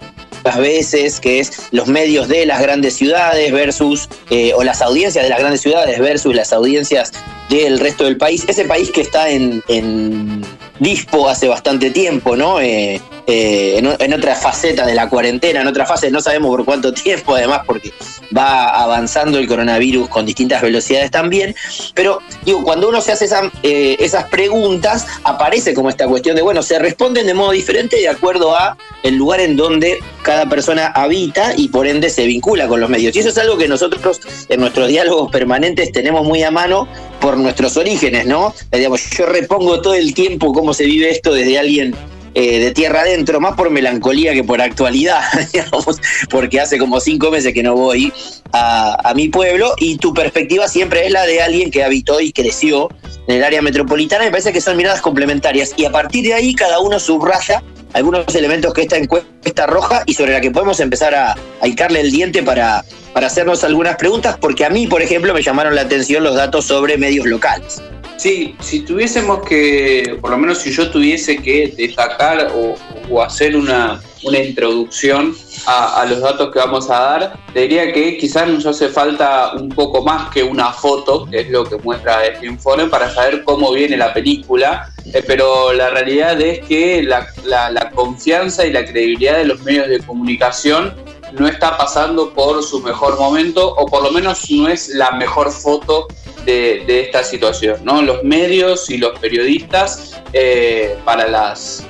veces, 0.59 1.21
que 1.21 1.41
es 1.41 1.69
los 1.71 1.89
medios 1.89 2.29
de 2.29 2.47
las 2.47 2.61
grandes 2.61 2.95
ciudades 2.95 3.51
versus, 3.53 4.09
eh, 4.31 4.53
o 4.55 4.63
las 4.63 4.83
audiencias 4.83 5.25
de 5.25 5.31
las 5.31 5.39
grandes 5.39 5.61
ciudades 5.63 5.99
versus 5.99 6.35
las 6.35 6.53
audiencias 6.53 7.13
del 7.49 7.79
resto 7.79 8.05
del 8.05 8.17
país. 8.17 8.45
Ese 8.49 8.65
país 8.65 8.91
que 8.91 9.01
está 9.01 9.31
en, 9.31 9.63
en 9.69 10.43
dispo 10.79 11.29
hace 11.29 11.49
bastante 11.49 11.91
tiempo, 11.91 12.37
¿no? 12.37 12.61
Eh, 12.61 13.01
eh, 13.27 13.79
en, 13.79 14.13
otra 14.13 14.35
faceta 14.35 14.85
de 14.85 14.95
la 14.95 15.09
cuarentena, 15.09 15.63
en 15.63 15.67
otra 15.67 15.87
fase, 15.87 16.11
no 16.11 16.21
sabemos 16.21 16.51
por 16.51 16.65
cuánto 16.65 16.93
tiempo, 16.93 17.35
además, 17.35 17.61
porque 17.67 17.93
va 18.37 18.69
avanzando 18.83 19.39
el 19.39 19.47
coronavirus 19.47 20.09
con 20.09 20.27
distintas 20.27 20.61
velocidades 20.61 21.11
también. 21.11 21.55
Pero, 21.95 22.21
digo, 22.45 22.63
cuando 22.63 22.89
uno 22.89 23.01
se 23.01 23.13
hace 23.13 23.29
eh, 23.63 23.97
esas 23.99 24.25
preguntas, 24.29 25.07
aparece 25.25 25.73
como 25.73 25.89
esta 25.89 26.07
cuestión 26.07 26.37
de, 26.37 26.43
bueno, 26.43 26.63
se 26.63 26.79
responden 26.79 27.27
de 27.27 27.35
modo 27.35 27.53
diferente 27.53 27.97
de 27.97 28.09
acuerdo 28.09 28.55
a 28.55 28.77
el 29.03 29.17
lugar 29.17 29.41
en 29.41 29.57
donde 29.57 29.99
cada 30.23 30.49
persona 30.49 30.89
habita 30.89 31.55
y 31.57 31.69
por 31.69 31.87
ende 31.87 32.11
se 32.11 32.27
vincula 32.27 32.69
con 32.69 32.81
los 32.81 32.91
medios. 32.91 33.17
Y 33.17 33.21
eso 33.21 33.31
es 33.31 33.39
algo 33.39 33.57
que 33.57 33.69
nosotros 33.69 34.21
en 34.49 34.61
nuestros 34.61 34.89
diálogos 34.89 35.31
permanentes 35.31 35.93
tenemos 35.93 36.27
muy 36.27 36.43
a 36.43 36.51
mano 36.51 36.89
por 37.21 37.37
nuestros 37.39 37.77
orígenes, 37.77 38.27
¿no? 38.27 38.55
Digamos, 38.71 39.03
yo 39.11 39.27
repongo 39.27 39.81
todo 39.81 39.95
el 39.95 40.13
tiempo 40.13 40.53
cómo 40.53 40.75
se 40.75 40.85
vive 40.85 41.11
esto 41.11 41.33
desde 41.33 41.59
alguien 41.59 41.95
eh, 42.35 42.59
de 42.59 42.73
tierra 42.73 43.03
adentro, 43.03 43.41
más 43.41 43.55
por 43.55 43.71
melancolía 43.71 44.33
que 44.33 44.43
por 44.43 44.61
actualidad, 44.61 45.23
digamos, 45.53 46.01
porque 46.29 46.61
hace 46.61 46.79
como 46.79 46.99
cinco 47.01 47.31
meses 47.31 47.55
que 47.55 47.63
no 47.63 47.75
voy 47.75 48.13
a, 48.53 49.13
mi 49.15 49.29
pueblo 49.29 49.75
y 49.79 49.99
tu 49.99 50.13
perspectiva 50.13 50.67
siempre 50.67 51.07
es 51.07 51.13
la 51.13 51.27
de 51.27 51.41
alguien 51.43 51.71
que 51.71 51.85
habitó 51.85 52.21
y 52.21 52.33
creció 52.33 52.89
en 53.29 53.37
el 53.37 53.45
área 53.45 53.63
metropolitana. 53.63 54.25
Me 54.25 54.31
parece 54.31 54.53
que 54.53 54.61
son 54.61 54.77
miradas 54.77 55.01
complementarias 55.01 55.73
y 55.77 55.85
a 55.85 55.93
partir 55.93 56.25
de 56.25 56.35
ahí 56.35 56.55
cada 56.55 56.81
uno 56.81 56.99
subraya 56.99 57.63
algunos 57.93 58.35
elementos 58.35 58.75
que 58.75 58.83
esta 58.83 58.97
encuesta 58.97 59.67
roja 59.67 60.03
y 60.07 60.15
sobre 60.15 60.33
la 60.33 60.41
que 60.41 60.51
podemos 60.51 60.81
empezar 60.81 61.15
a, 61.15 61.33
a 61.33 61.67
el 61.67 62.11
diente 62.11 62.43
para, 62.43 62.85
para 63.13 63.29
hacernos 63.29 63.63
algunas 63.63 63.97
preguntas, 63.97 64.37
porque 64.41 64.65
a 64.65 64.71
mí, 64.71 64.89
por 64.89 65.03
ejemplo, 65.03 65.33
me 65.33 65.43
llamaron 65.43 65.77
la 65.77 65.83
atención 65.83 66.25
los 66.25 66.35
datos 66.35 66.65
sobre 66.65 66.99
medios 66.99 67.27
locales. 67.27 67.81
Sí, 68.17 68.55
si 68.61 68.81
tuviésemos 68.81 69.41
que, 69.43 70.19
por 70.21 70.31
lo 70.31 70.39
menos 70.39 70.59
si 70.59 70.71
yo 70.71 70.91
tuviese 70.91 71.37
que 71.37 71.75
destacar 71.77 72.53
o, 72.55 73.23
hacer 73.23 73.57
una, 73.57 74.01
introducción 74.23 75.35
a, 75.67 76.07
los 76.09 76.21
datos 76.21 76.51
que 76.51 76.59
vamos 76.59 76.89
a 76.89 76.99
dar, 76.99 77.39
diría 77.55 77.93
que 77.93 78.17
quizás 78.17 78.49
nos 78.49 78.65
hace 78.65 78.89
falta 78.89 79.53
un 79.55 79.69
poco 79.69 80.03
más 80.03 80.31
que 80.33 80.43
una 80.43 80.73
foto, 80.73 81.27
que 81.27 81.41
es 81.41 81.51
lo 81.51 81.65
que 81.65 81.77
muestra 81.77 82.25
este 82.25 82.47
informe, 82.47 82.87
para 82.87 83.13
saber 83.13 83.45
cómo 83.45 83.73
viene 83.73 83.97
la 83.97 84.15
película, 84.15 84.91
eh, 85.13 85.23
pero 85.27 85.73
la 85.73 85.91
realidad 85.91 86.41
es 86.41 86.61
que 86.61 87.03
la, 87.03 87.27
la 87.45 87.91
confianza 87.91 88.65
y 88.65 88.73
la 88.73 88.85
credibilidad 88.85 89.37
de 89.39 89.45
los 89.45 89.61
medios 89.63 89.89
de 89.89 89.99
comunicación 89.99 90.95
no 91.35 91.49
está 91.49 91.77
pasando 91.77 92.33
por 92.33 92.63
su 92.63 92.81
mejor 92.81 93.19
momento 93.19 93.75
o 93.75 93.87
por 93.87 94.03
lo 94.03 94.11
menos 94.11 94.51
no 94.51 94.69
es 94.69 94.89
la 94.89 95.13
mejor 95.13 95.51
foto 95.51 96.07
de, 96.45 96.85
esta 97.01 97.25
situación. 97.25 97.81
¿no? 97.85 98.03
Los 98.03 98.23
medios 98.23 98.91
y 98.91 98.99
los 98.99 99.19
periodistas 99.19 100.21
eh, 100.33 100.97
para 101.05 101.29
las 101.29 101.87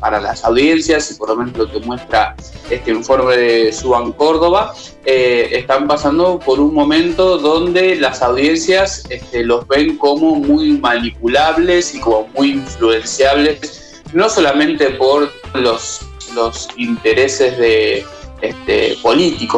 para, 0.00 0.20
las 0.20 0.44
audiencias 0.44 1.10
y 1.10 1.14
por 1.14 1.30
lo 1.30 1.36
menos 1.36 1.56
lo 1.56 1.70
que 1.70 1.80
muestra 1.80 2.36
este 2.70 2.90
informe 2.90 3.36
de 3.36 3.72
Suban 3.72 4.12
Córdoba, 4.12 4.74
eh, 5.04 5.48
están 5.52 5.86
pasando 5.88 6.38
por 6.38 6.60
un 6.60 6.74
momento 6.74 7.38
donde 7.38 7.96
las 7.96 8.22
audiencias 8.22 9.04
este, 9.10 9.44
los 9.44 9.66
ven 9.66 9.96
como 9.98 10.36
muy 10.36 10.78
manipulables 10.78 11.94
y 11.94 12.00
como 12.00 12.28
muy 12.34 12.52
influenciables, 12.52 14.02
no 14.12 14.28
solamente 14.28 14.90
por 14.90 15.30
los, 15.54 16.00
los 16.34 16.68
intereses 16.76 17.58
de, 17.58 18.04
este, 18.44 18.96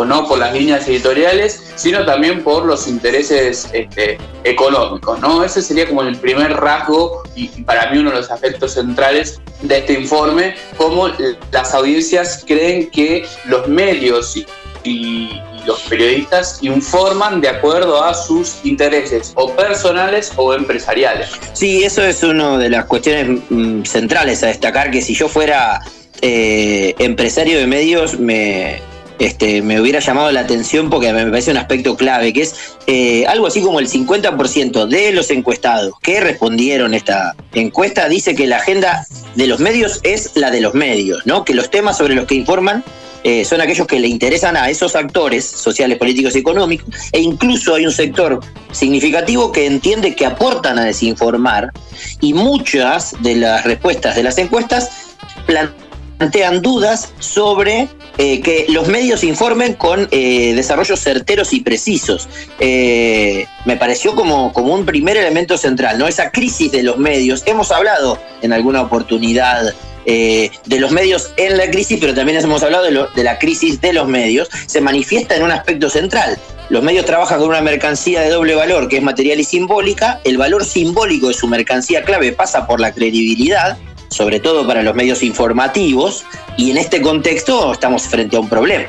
¿no? 0.06 0.28
Por 0.28 0.38
las 0.38 0.52
líneas 0.52 0.86
editoriales, 0.88 1.72
sino 1.74 2.04
también 2.04 2.42
por 2.42 2.64
los 2.64 2.86
intereses 2.86 3.68
este, 3.72 4.18
económicos, 4.44 5.20
¿no? 5.20 5.44
Ese 5.44 5.62
sería 5.62 5.86
como 5.88 6.02
el 6.02 6.16
primer 6.16 6.52
rasgo 6.52 7.22
y, 7.34 7.48
para 7.62 7.90
mí 7.90 7.98
uno 7.98 8.10
de 8.10 8.16
los 8.16 8.30
aspectos 8.30 8.74
centrales 8.74 9.40
de 9.62 9.78
este 9.78 9.94
informe, 9.94 10.54
cómo 10.76 11.08
las 11.50 11.74
audiencias 11.74 12.44
creen 12.46 12.90
que 12.90 13.26
los 13.46 13.66
medios 13.68 14.36
y, 14.36 14.46
los 15.66 15.80
periodistas 15.82 16.58
informan 16.62 17.40
de 17.40 17.48
acuerdo 17.48 18.00
a 18.00 18.14
sus 18.14 18.60
intereses 18.62 19.32
o 19.34 19.50
personales 19.50 20.30
o 20.36 20.54
empresariales. 20.54 21.32
Sí, 21.54 21.82
eso 21.82 22.04
es 22.04 22.22
una 22.22 22.56
de 22.56 22.70
las 22.70 22.84
cuestiones 22.84 23.40
mm, 23.50 23.82
centrales 23.82 24.44
a 24.44 24.46
destacar, 24.46 24.92
que 24.92 25.02
si 25.02 25.12
yo 25.12 25.28
fuera 25.28 25.80
eh, 26.22 26.94
empresario 26.98 27.58
de 27.58 27.66
medios 27.66 28.18
me, 28.18 28.80
este, 29.18 29.62
me 29.62 29.80
hubiera 29.80 30.00
llamado 30.00 30.30
la 30.30 30.40
atención 30.40 30.90
porque 30.90 31.12
me 31.12 31.24
parece 31.26 31.50
un 31.50 31.56
aspecto 31.56 31.96
clave, 31.96 32.32
que 32.32 32.42
es 32.42 32.76
eh, 32.86 33.24
algo 33.26 33.46
así 33.46 33.62
como 33.62 33.80
el 33.80 33.88
50% 33.88 34.86
de 34.86 35.12
los 35.12 35.30
encuestados 35.30 35.94
que 36.02 36.20
respondieron 36.20 36.94
esta 36.94 37.34
encuesta 37.54 38.08
dice 38.08 38.34
que 38.34 38.46
la 38.46 38.56
agenda 38.56 39.06
de 39.34 39.46
los 39.46 39.60
medios 39.60 40.00
es 40.02 40.32
la 40.34 40.50
de 40.50 40.60
los 40.60 40.74
medios, 40.74 41.24
¿no? 41.26 41.44
que 41.44 41.54
los 41.54 41.70
temas 41.70 41.96
sobre 41.96 42.14
los 42.14 42.26
que 42.26 42.34
informan 42.34 42.84
eh, 43.24 43.44
son 43.44 43.60
aquellos 43.60 43.86
que 43.86 43.98
le 43.98 44.06
interesan 44.06 44.56
a 44.56 44.68
esos 44.68 44.94
actores 44.94 45.44
sociales, 45.44 45.98
políticos 45.98 46.36
y 46.36 46.40
económicos, 46.40 46.94
e 47.10 47.20
incluso 47.20 47.74
hay 47.74 47.86
un 47.86 47.92
sector 47.92 48.38
significativo 48.70 49.50
que 49.50 49.66
entiende 49.66 50.14
que 50.14 50.26
aportan 50.26 50.78
a 50.78 50.84
desinformar, 50.84 51.72
y 52.20 52.34
muchas 52.34 53.16
de 53.22 53.34
las 53.36 53.64
respuestas 53.64 54.14
de 54.14 54.22
las 54.22 54.38
encuestas 54.38 54.90
plantean 55.46 55.85
plantean 56.18 56.62
dudas 56.62 57.12
sobre 57.18 57.88
eh, 58.18 58.40
que 58.40 58.66
los 58.68 58.88
medios 58.88 59.24
informen 59.24 59.74
con 59.74 60.08
eh, 60.10 60.54
desarrollos 60.54 61.00
certeros 61.00 61.52
y 61.52 61.60
precisos. 61.60 62.28
Eh, 62.58 63.46
me 63.64 63.76
pareció 63.76 64.14
como, 64.14 64.52
como 64.52 64.74
un 64.74 64.86
primer 64.86 65.16
elemento 65.16 65.58
central, 65.58 65.98
¿no? 65.98 66.06
Esa 66.06 66.30
crisis 66.30 66.72
de 66.72 66.82
los 66.82 66.98
medios. 66.98 67.42
Hemos 67.46 67.70
hablado 67.70 68.18
en 68.42 68.52
alguna 68.52 68.82
oportunidad 68.82 69.74
de 70.06 70.78
los 70.78 70.92
medios 70.92 71.32
en 71.36 71.56
la 71.56 71.68
crisis, 71.68 71.98
pero 72.00 72.14
también 72.14 72.38
hemos 72.38 72.62
hablado 72.62 72.84
de, 72.84 73.06
de 73.16 73.24
la 73.24 73.40
crisis 73.40 73.80
de 73.80 73.92
los 73.92 74.06
medios. 74.06 74.48
Se 74.66 74.80
manifiesta 74.80 75.34
en 75.34 75.42
un 75.42 75.50
aspecto 75.50 75.90
central. 75.90 76.38
Los 76.68 76.84
medios 76.84 77.06
trabajan 77.06 77.40
con 77.40 77.48
una 77.48 77.60
mercancía 77.60 78.20
de 78.20 78.30
doble 78.30 78.54
valor, 78.54 78.88
que 78.88 78.98
es 78.98 79.02
material 79.02 79.40
y 79.40 79.44
simbólica. 79.44 80.20
El 80.22 80.38
valor 80.38 80.64
simbólico 80.64 81.26
de 81.26 81.34
su 81.34 81.48
mercancía 81.48 82.04
clave 82.04 82.30
pasa 82.30 82.68
por 82.68 82.78
la 82.78 82.92
credibilidad 82.92 83.78
sobre 84.08 84.40
todo 84.40 84.66
para 84.66 84.82
los 84.82 84.94
medios 84.94 85.22
informativos, 85.22 86.24
y 86.56 86.70
en 86.70 86.78
este 86.78 87.00
contexto 87.00 87.72
estamos 87.72 88.02
frente 88.02 88.36
a 88.36 88.40
un 88.40 88.48
problema. 88.48 88.86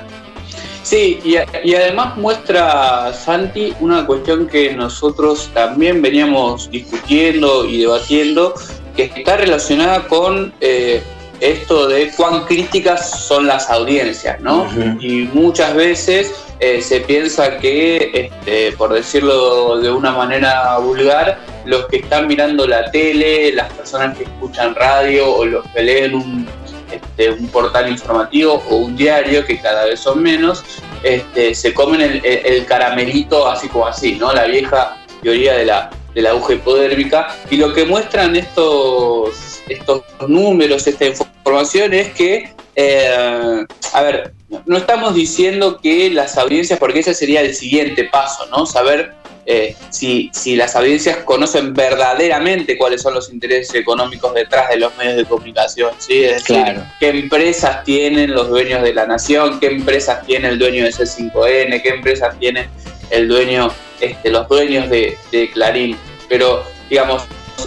Sí, 0.83 1.19
y, 1.25 1.75
además 1.75 2.15
muestra, 2.15 3.11
Santi, 3.13 3.73
una 3.81 4.05
cuestión 4.05 4.47
que 4.47 4.73
nosotros 4.73 5.49
también 5.53 6.01
veníamos 6.01 6.71
discutiendo 6.71 7.65
y 7.65 7.79
debatiendo, 7.81 8.53
que 8.95 9.11
está 9.13 9.35
relacionada 9.35 10.07
con 10.07 10.53
eh, 10.61 11.03
esto 11.41 11.89
de 11.89 12.09
cuán 12.15 12.45
críticas 12.45 13.27
son 13.27 13.47
las 13.47 13.69
audiencias, 13.69 14.39
¿no? 14.39 14.65
Y 15.01 15.29
muchas 15.33 15.75
veces 15.75 16.33
eh, 16.59 16.81
se 16.81 17.01
piensa 17.01 17.57
que, 17.57 18.11
este, 18.13 18.71
por 18.73 18.93
decirlo 18.93 19.77
de 19.77 19.91
una 19.91 20.11
manera 20.11 20.77
vulgar, 20.79 21.39
los 21.65 21.85
que 21.87 21.97
están 21.97 22.27
mirando 22.27 22.65
la 22.65 22.89
tele, 22.89 23.51
las 23.53 23.71
personas 23.73 24.17
que 24.17 24.23
escuchan 24.23 24.73
radio 24.73 25.29
o 25.29 25.45
los 25.45 25.65
que 25.67 25.83
leen 25.83 26.15
un, 26.15 26.47
este, 26.91 27.31
un 27.31 27.47
portal 27.49 27.89
informativo 27.89 28.63
o 28.69 28.75
un 28.77 28.95
diario, 28.95 29.45
que 29.45 29.59
cada 29.59 29.85
vez 29.85 29.99
son 29.99 30.23
menos, 30.23 30.63
este, 31.03 31.53
se 31.53 31.73
comen 31.73 32.21
el, 32.23 32.65
caramelito 32.65 33.47
así 33.47 33.67
como 33.67 33.87
así, 33.87 34.15
¿no? 34.15 34.33
La 34.33 34.45
vieja 34.45 34.97
teoría 35.21 35.53
de 35.53 35.65
la, 35.65 35.91
de 36.15 36.27
aguja 36.27 36.53
hipodérmica. 36.53 37.27
Y 37.51 37.57
lo 37.57 37.73
que 37.73 37.85
muestran 37.85 38.35
estos, 38.35 39.61
estos 39.67 40.03
números, 40.27 40.87
esta 40.87 41.05
información, 41.05 41.93
es 41.93 42.13
que, 42.13 42.53
eh, 42.75 43.65
a 43.93 44.01
ver, 44.01 44.33
no 44.65 44.77
estamos 44.77 45.13
diciendo 45.13 45.79
que 45.81 46.09
las 46.09 46.37
audiencias, 46.37 46.79
porque 46.79 46.99
ese 46.99 47.13
sería 47.13 47.41
el 47.41 47.53
siguiente 47.53 48.05
paso, 48.05 48.45
¿no? 48.47 48.65
Saber 48.65 49.13
eh, 49.45 49.75
si, 49.89 50.29
si, 50.33 50.55
las 50.55 50.75
audiencias 50.75 51.17
conocen 51.17 51.73
verdaderamente 51.73 52.77
cuáles 52.77 53.01
son 53.01 53.13
los 53.13 53.31
intereses 53.31 53.75
económicos 53.75 54.33
detrás 54.33 54.69
de 54.69 54.77
los 54.77 54.95
medios 54.97 55.17
de 55.17 55.25
comunicación, 55.25 55.91
¿sí? 55.99 56.23
Es 56.23 56.43
decir, 56.43 56.81
qué 56.99 57.09
empresas 57.09 57.83
tienen 57.83 58.31
los 58.31 58.49
dueños 58.49 58.81
de 58.83 58.93
la 58.93 59.05
nación, 59.05 59.59
qué 59.59 59.67
empresas 59.67 60.25
tiene 60.25 60.49
el 60.49 60.59
dueño 60.59 60.85
de 60.85 60.91
C5N, 60.91 61.81
qué 61.81 61.89
empresas 61.89 62.37
tiene 62.39 62.69
el 63.09 63.27
dueño, 63.27 63.71
este, 63.99 64.31
los 64.31 64.47
dueños 64.47 64.89
de, 64.89 65.17
Clarín. 65.53 65.97
Pero, 66.29 66.63
digamos, 66.89 67.23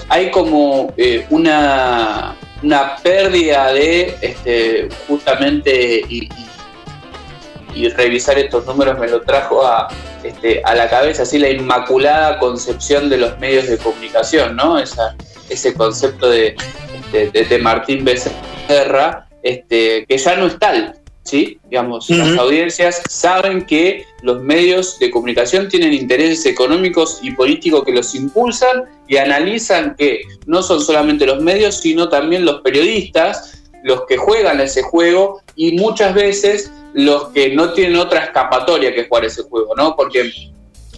hay 0.08 0.30
como 0.30 0.92
eh, 0.96 1.26
una, 1.30 2.36
una 2.62 2.96
pérdida 2.96 3.72
de 3.72 4.16
este, 4.20 4.88
justamente 5.08 6.02
y 6.08 6.28
y 6.49 6.49
revisar 7.96 8.38
estos 8.38 8.66
números 8.66 8.98
me 8.98 9.08
lo 9.08 9.22
trajo 9.22 9.64
a, 9.66 9.88
este, 10.22 10.62
a 10.64 10.74
la 10.74 10.88
cabeza, 10.88 11.22
así 11.22 11.38
la 11.38 11.50
inmaculada 11.50 12.38
concepción 12.38 13.08
de 13.08 13.18
los 13.18 13.38
medios 13.38 13.68
de 13.68 13.78
comunicación, 13.78 14.56
¿no? 14.56 14.78
Esa, 14.78 15.16
ese 15.48 15.74
concepto 15.74 16.28
de, 16.30 16.56
de, 17.12 17.58
Martín 17.58 18.04
Becerra, 18.04 19.26
este, 19.42 20.06
que 20.06 20.18
ya 20.18 20.36
no 20.36 20.46
es 20.46 20.58
tal, 20.58 20.94
¿sí? 21.22 21.58
Digamos, 21.68 22.08
las 22.10 22.36
audiencias 22.38 23.02
saben 23.08 23.66
que 23.66 24.04
los 24.22 24.42
medios 24.42 24.98
de 24.98 25.10
comunicación 25.10 25.68
tienen 25.68 25.92
intereses 25.92 26.46
económicos 26.46 27.20
y 27.22 27.32
políticos 27.32 27.84
que 27.84 27.92
los 27.92 28.14
impulsan 28.14 28.84
y 29.08 29.16
analizan 29.16 29.94
que 29.96 30.22
no 30.46 30.62
son 30.62 30.80
solamente 30.80 31.26
los 31.26 31.42
medios, 31.42 31.76
sino 31.76 32.08
también 32.08 32.44
los 32.44 32.60
periodistas 32.62 33.59
los 33.82 34.06
que 34.06 34.16
juegan 34.16 34.60
ese 34.60 34.82
juego 34.82 35.42
y 35.56 35.72
muchas 35.78 36.14
veces 36.14 36.72
los 36.92 37.28
que 37.28 37.54
no 37.54 37.72
tienen 37.72 37.96
otra 37.96 38.24
escapatoria 38.24 38.94
que 38.94 39.04
jugar 39.04 39.24
ese 39.24 39.42
juego, 39.42 39.74
¿no? 39.76 39.94
Porque 39.96 40.32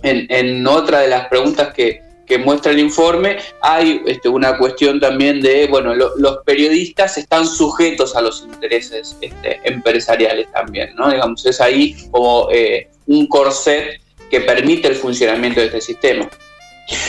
en, 0.02 0.66
otra 0.66 1.00
de 1.00 1.08
las 1.08 1.28
preguntas 1.28 1.72
que, 1.74 2.00
muestra 2.42 2.72
el 2.72 2.78
informe 2.78 3.36
hay 3.60 4.00
este, 4.06 4.26
una 4.26 4.56
cuestión 4.56 4.98
también 4.98 5.42
de, 5.42 5.66
bueno, 5.66 5.94
los 5.94 6.38
periodistas 6.46 7.18
están 7.18 7.46
sujetos 7.46 8.16
a 8.16 8.22
los 8.22 8.40
intereses 8.40 9.18
este, 9.20 9.60
empresariales 9.64 10.50
también, 10.50 10.94
¿no? 10.94 11.10
Digamos, 11.10 11.44
es 11.44 11.60
ahí 11.60 11.94
como 12.10 12.48
eh, 12.50 12.88
un 13.06 13.26
corset 13.26 14.00
que 14.30 14.40
permite 14.40 14.88
el 14.88 14.94
funcionamiento 14.94 15.60
de 15.60 15.66
este 15.66 15.82
sistema. 15.82 16.30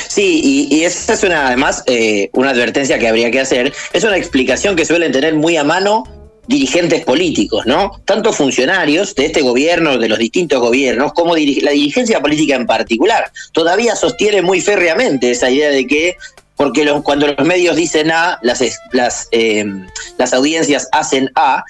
Sí, 0.08 0.68
y, 0.70 0.84
esa 0.84 1.13
es 1.13 1.24
una, 1.24 1.48
además, 1.48 1.84
eh, 1.88 2.30
una 2.34 2.52
advertencia 2.52 3.00
que 3.00 3.08
habría 3.08 3.32
que 3.32 3.40
hacer. 3.40 3.74
Es 3.94 4.04
una 4.04 4.18
explicación 4.18 4.75
que 4.75 4.86
suelen 4.86 5.12
tener 5.12 5.36
muy 5.36 5.58
a 5.58 5.63
mano 5.63 6.04
dirigentes 6.48 7.06
políticos, 7.06 7.66
¿no? 7.66 8.02
Tanto 8.06 8.34
funcionarios 8.34 9.16
de 9.16 9.28
este 9.28 9.42
gobierno, 9.42 9.98
de 9.98 10.10
los 10.10 10.20
distintos 10.20 10.60
gobiernos, 10.60 11.13
como 11.13 11.36
la 11.36 11.72
dirigencia 11.72 12.20
política 12.20 12.56
en 12.56 12.66
particular. 12.66 13.32
Todavía 13.54 13.96
sostiene 13.96 14.42
muy 14.42 14.60
férreamente 14.60 15.32
esa 15.32 15.50
idea 15.50 15.70
de 15.70 15.88
que 15.88 16.18
porque 16.56 16.88
cuando 17.04 17.28
los 17.28 17.46
medios 17.46 17.76
dicen 17.76 18.12
A, 18.12 18.40
las, 18.42 18.64
las, 18.92 19.28
em, 19.32 19.88
las 20.18 20.34
audiencias 20.34 20.88
hacen 20.92 21.32
A, 21.36 21.64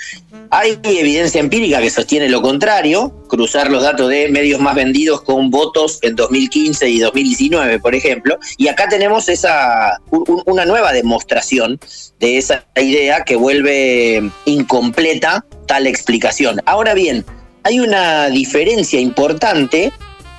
hay 0.49 0.77
evidencia 0.83 1.39
empírica 1.39 1.79
que 1.79 1.89
sostiene 1.89 2.29
lo 2.29 2.41
contrario, 2.41 3.13
cruzar 3.27 3.71
los 3.71 3.83
datos 3.83 4.09
de 4.09 4.27
medios 4.29 4.59
más 4.59 4.75
vendidos 4.75 5.21
con 5.21 5.49
votos 5.49 5.99
en 6.01 6.15
2015 6.15 6.89
y 6.89 6.99
2019, 6.99 7.79
por 7.79 7.95
ejemplo, 7.95 8.37
y 8.57 8.67
acá 8.67 8.87
tenemos 8.87 9.29
esa, 9.29 9.99
una 10.45 10.65
nueva 10.65 10.91
demostración 10.91 11.79
de 12.19 12.37
esa 12.37 12.65
idea 12.75 13.23
que 13.23 13.35
vuelve 13.35 14.29
incompleta 14.45 15.45
tal 15.65 15.87
explicación. 15.87 16.61
Ahora 16.65 16.93
bien, 16.93 17.25
hay 17.63 17.79
una 17.79 18.27
diferencia 18.27 18.99
importante 18.99 19.91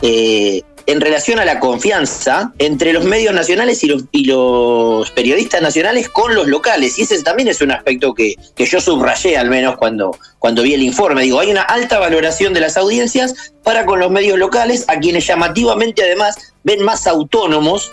eh, 0.02 0.62
en 0.86 1.00
relación 1.00 1.38
a 1.38 1.44
la 1.44 1.60
confianza 1.60 2.52
entre 2.58 2.92
los 2.92 3.04
medios 3.04 3.34
nacionales 3.34 3.82
y 3.84 4.24
los, 4.24 5.10
periodistas 5.10 5.62
nacionales 5.62 6.08
con 6.08 6.34
los 6.34 6.46
locales. 6.46 6.98
Y 6.98 7.02
ese 7.02 7.22
también 7.22 7.48
es 7.48 7.60
un 7.60 7.70
aspecto 7.70 8.14
que, 8.14 8.36
yo 8.56 8.80
subrayé 8.80 9.36
al 9.36 9.48
menos 9.48 9.76
cuando, 9.76 10.16
cuando 10.38 10.62
vi 10.62 10.74
el 10.74 10.82
informe. 10.82 11.22
Digo, 11.22 11.40
hay 11.40 11.50
una 11.50 11.62
alta 11.62 11.98
valoración 11.98 12.52
de 12.52 12.60
las 12.60 12.76
audiencias 12.76 13.52
para 13.62 13.86
con 13.86 14.00
los 14.00 14.10
medios 14.10 14.38
locales, 14.38 14.84
a 14.88 14.98
quienes 14.98 15.26
llamativamente 15.26 16.02
además 16.02 16.52
ven 16.62 16.82
más 16.82 17.06
autónomos 17.06 17.90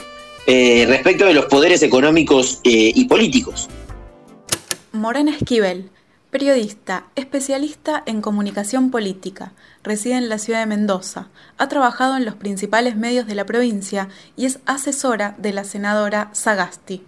eh, 0.47 0.85
respecto 0.87 1.25
de 1.25 1.33
los 1.33 1.45
poderes 1.45 1.83
económicos 1.83 2.59
eh, 2.63 2.91
y 2.93 3.05
políticos. 3.05 3.69
Morena 4.91 5.35
Esquivel, 5.35 5.89
periodista, 6.31 7.07
especialista 7.15 8.01
en 8.05 8.21
comunicación 8.21 8.89
política, 8.89 9.51
reside 9.83 10.15
en 10.15 10.29
la 10.29 10.37
ciudad 10.37 10.61
de 10.61 10.65
Mendoza, 10.65 11.27
ha 11.57 11.67
trabajado 11.67 12.15
en 12.15 12.23
los 12.23 12.35
principales 12.35 12.95
medios 12.95 13.27
de 13.27 13.35
la 13.35 13.45
provincia 13.45 14.07
y 14.37 14.45
es 14.45 14.59
asesora 14.65 15.35
de 15.37 15.51
la 15.51 15.65
senadora 15.65 16.29
Sagasti. 16.31 17.03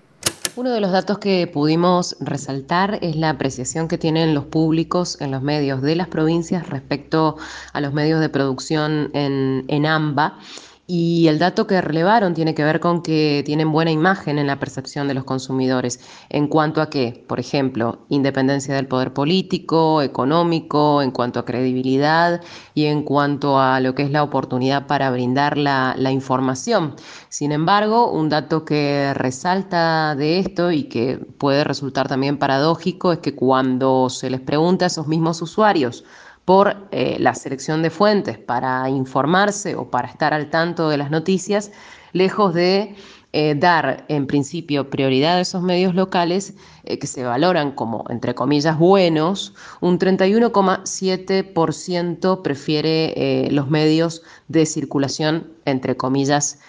Uno 0.56 0.70
de 0.70 0.82
los 0.82 0.92
datos 0.92 1.18
que 1.18 1.48
pudimos 1.48 2.16
resaltar 2.20 3.00
es 3.02 3.16
la 3.16 3.30
apreciación 3.30 3.88
que 3.88 3.98
tienen 3.98 4.36
los 4.36 4.44
públicos 4.44 5.20
en 5.20 5.32
los 5.32 5.42
medios 5.42 5.82
de 5.82 5.96
las 5.96 6.10
provincias 6.10 6.70
respecto 6.70 7.38
a 7.72 7.82
los 7.82 7.94
medios 7.94 8.20
de 8.20 8.30
producción 8.30 9.10
en, 9.14 9.66
en 9.70 9.86
AMBA 9.86 10.38
y 10.86 11.28
el 11.30 11.40
dato 11.40 11.66
que 11.66 11.80
relevaron 11.82 12.34
tiene 12.34 12.54
que 12.54 12.64
ver 12.64 12.82
con 12.82 13.02
que 13.04 13.42
tienen 13.46 13.72
buena 13.72 13.92
imagen 13.92 14.38
en 14.38 14.48
la 14.48 14.60
percepción 14.60 15.08
de 15.08 15.14
los 15.14 15.24
consumidores 15.24 16.02
en 16.30 16.48
cuanto 16.48 16.82
a 16.82 16.90
que, 16.90 17.24
por 17.26 17.40
ejemplo, 17.40 18.00
independencia 18.10 18.76
del 18.76 18.88
poder 18.88 19.14
político, 19.14 20.02
económico, 20.02 21.02
en 21.02 21.12
cuanto 21.12 21.40
a 21.40 21.46
credibilidad 21.46 22.42
y 22.74 22.86
en 22.86 23.04
cuanto 23.04 23.60
a 23.60 23.80
lo 23.80 23.96
que 23.96 24.04
es 24.04 24.12
la 24.12 24.24
oportunidad 24.24 24.86
para 24.86 25.10
brindar 25.10 25.58
la, 25.58 25.96
la 25.98 26.12
información. 26.12 26.96
Sin 27.30 27.54
embargo, 27.54 28.12
un 28.12 28.28
dato 28.28 28.66
que 28.66 29.14
resalta 29.14 30.16
de 30.16 30.40
esto 30.40 30.72
y 30.72 30.84
que 30.84 31.18
puede 31.38 31.64
resultar 31.64 32.10
también 32.10 32.38
paradójico 32.38 33.14
es 33.14 33.20
que 33.20 33.36
cuando 33.36 34.10
se 34.10 34.30
les 34.30 34.42
pregunta 34.42 34.86
a 34.86 34.88
esos 34.88 35.08
mismos 35.08 35.42
usuarios, 35.42 36.04
por 36.46 36.88
eh, 36.92 37.18
la 37.20 37.34
selección 37.36 37.84
de 37.84 37.90
fuentes 37.90 38.38
para 38.38 38.90
informarse 38.90 39.76
o 39.76 39.90
para 39.90 40.10
estar 40.10 40.34
al 40.34 40.50
tanto 40.50 40.90
de 40.90 40.98
las 40.98 41.10
noticias, 41.10 41.72
lejos 42.12 42.54
de 42.54 42.98
eh, 43.32 43.56
dar 43.58 44.04
en 44.10 44.28
principio 44.28 44.90
prioridad 44.90 45.38
a 45.38 45.42
esos 45.42 45.64
medios 45.64 45.96
locales 45.96 46.54
eh, 46.84 47.00
que 47.00 47.08
se 47.08 47.24
valoran 47.24 47.72
como, 47.72 48.04
entre 48.10 48.36
comillas, 48.36 48.78
buenos, 48.78 49.54
un 49.80 49.98
31,7% 49.98 52.42
prefiere 52.42 53.48
los 53.50 53.70
medios 53.70 54.22
de 54.50 54.66
circulación, 54.66 55.48
entre 55.66 55.96
comillas, 55.96 56.60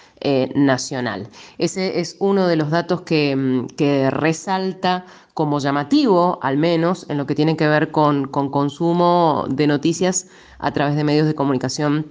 nacional. 0.55 1.27
Ese 1.59 1.99
es 1.99 2.15
uno 2.17 2.47
de 2.47 2.55
los 2.55 2.71
datos 2.71 3.01
que, 3.01 3.35
mm, 3.35 3.67
que 3.75 4.09
resalta 4.09 5.05
como 5.35 5.59
llamativo, 5.59 6.39
al 6.41 6.55
menos 6.57 7.05
en 7.09 7.17
lo 7.17 7.27
que 7.27 7.35
tiene 7.35 7.57
que 7.57 7.67
ver 7.67 7.91
con, 7.91 8.27
consumo 8.29 9.45
de 9.49 9.67
noticias 9.67 10.27
a 10.59 10.71
través 10.71 10.95
de 10.95 11.03
medios 11.03 11.27
de 11.27 11.35
comunicación 11.35 12.07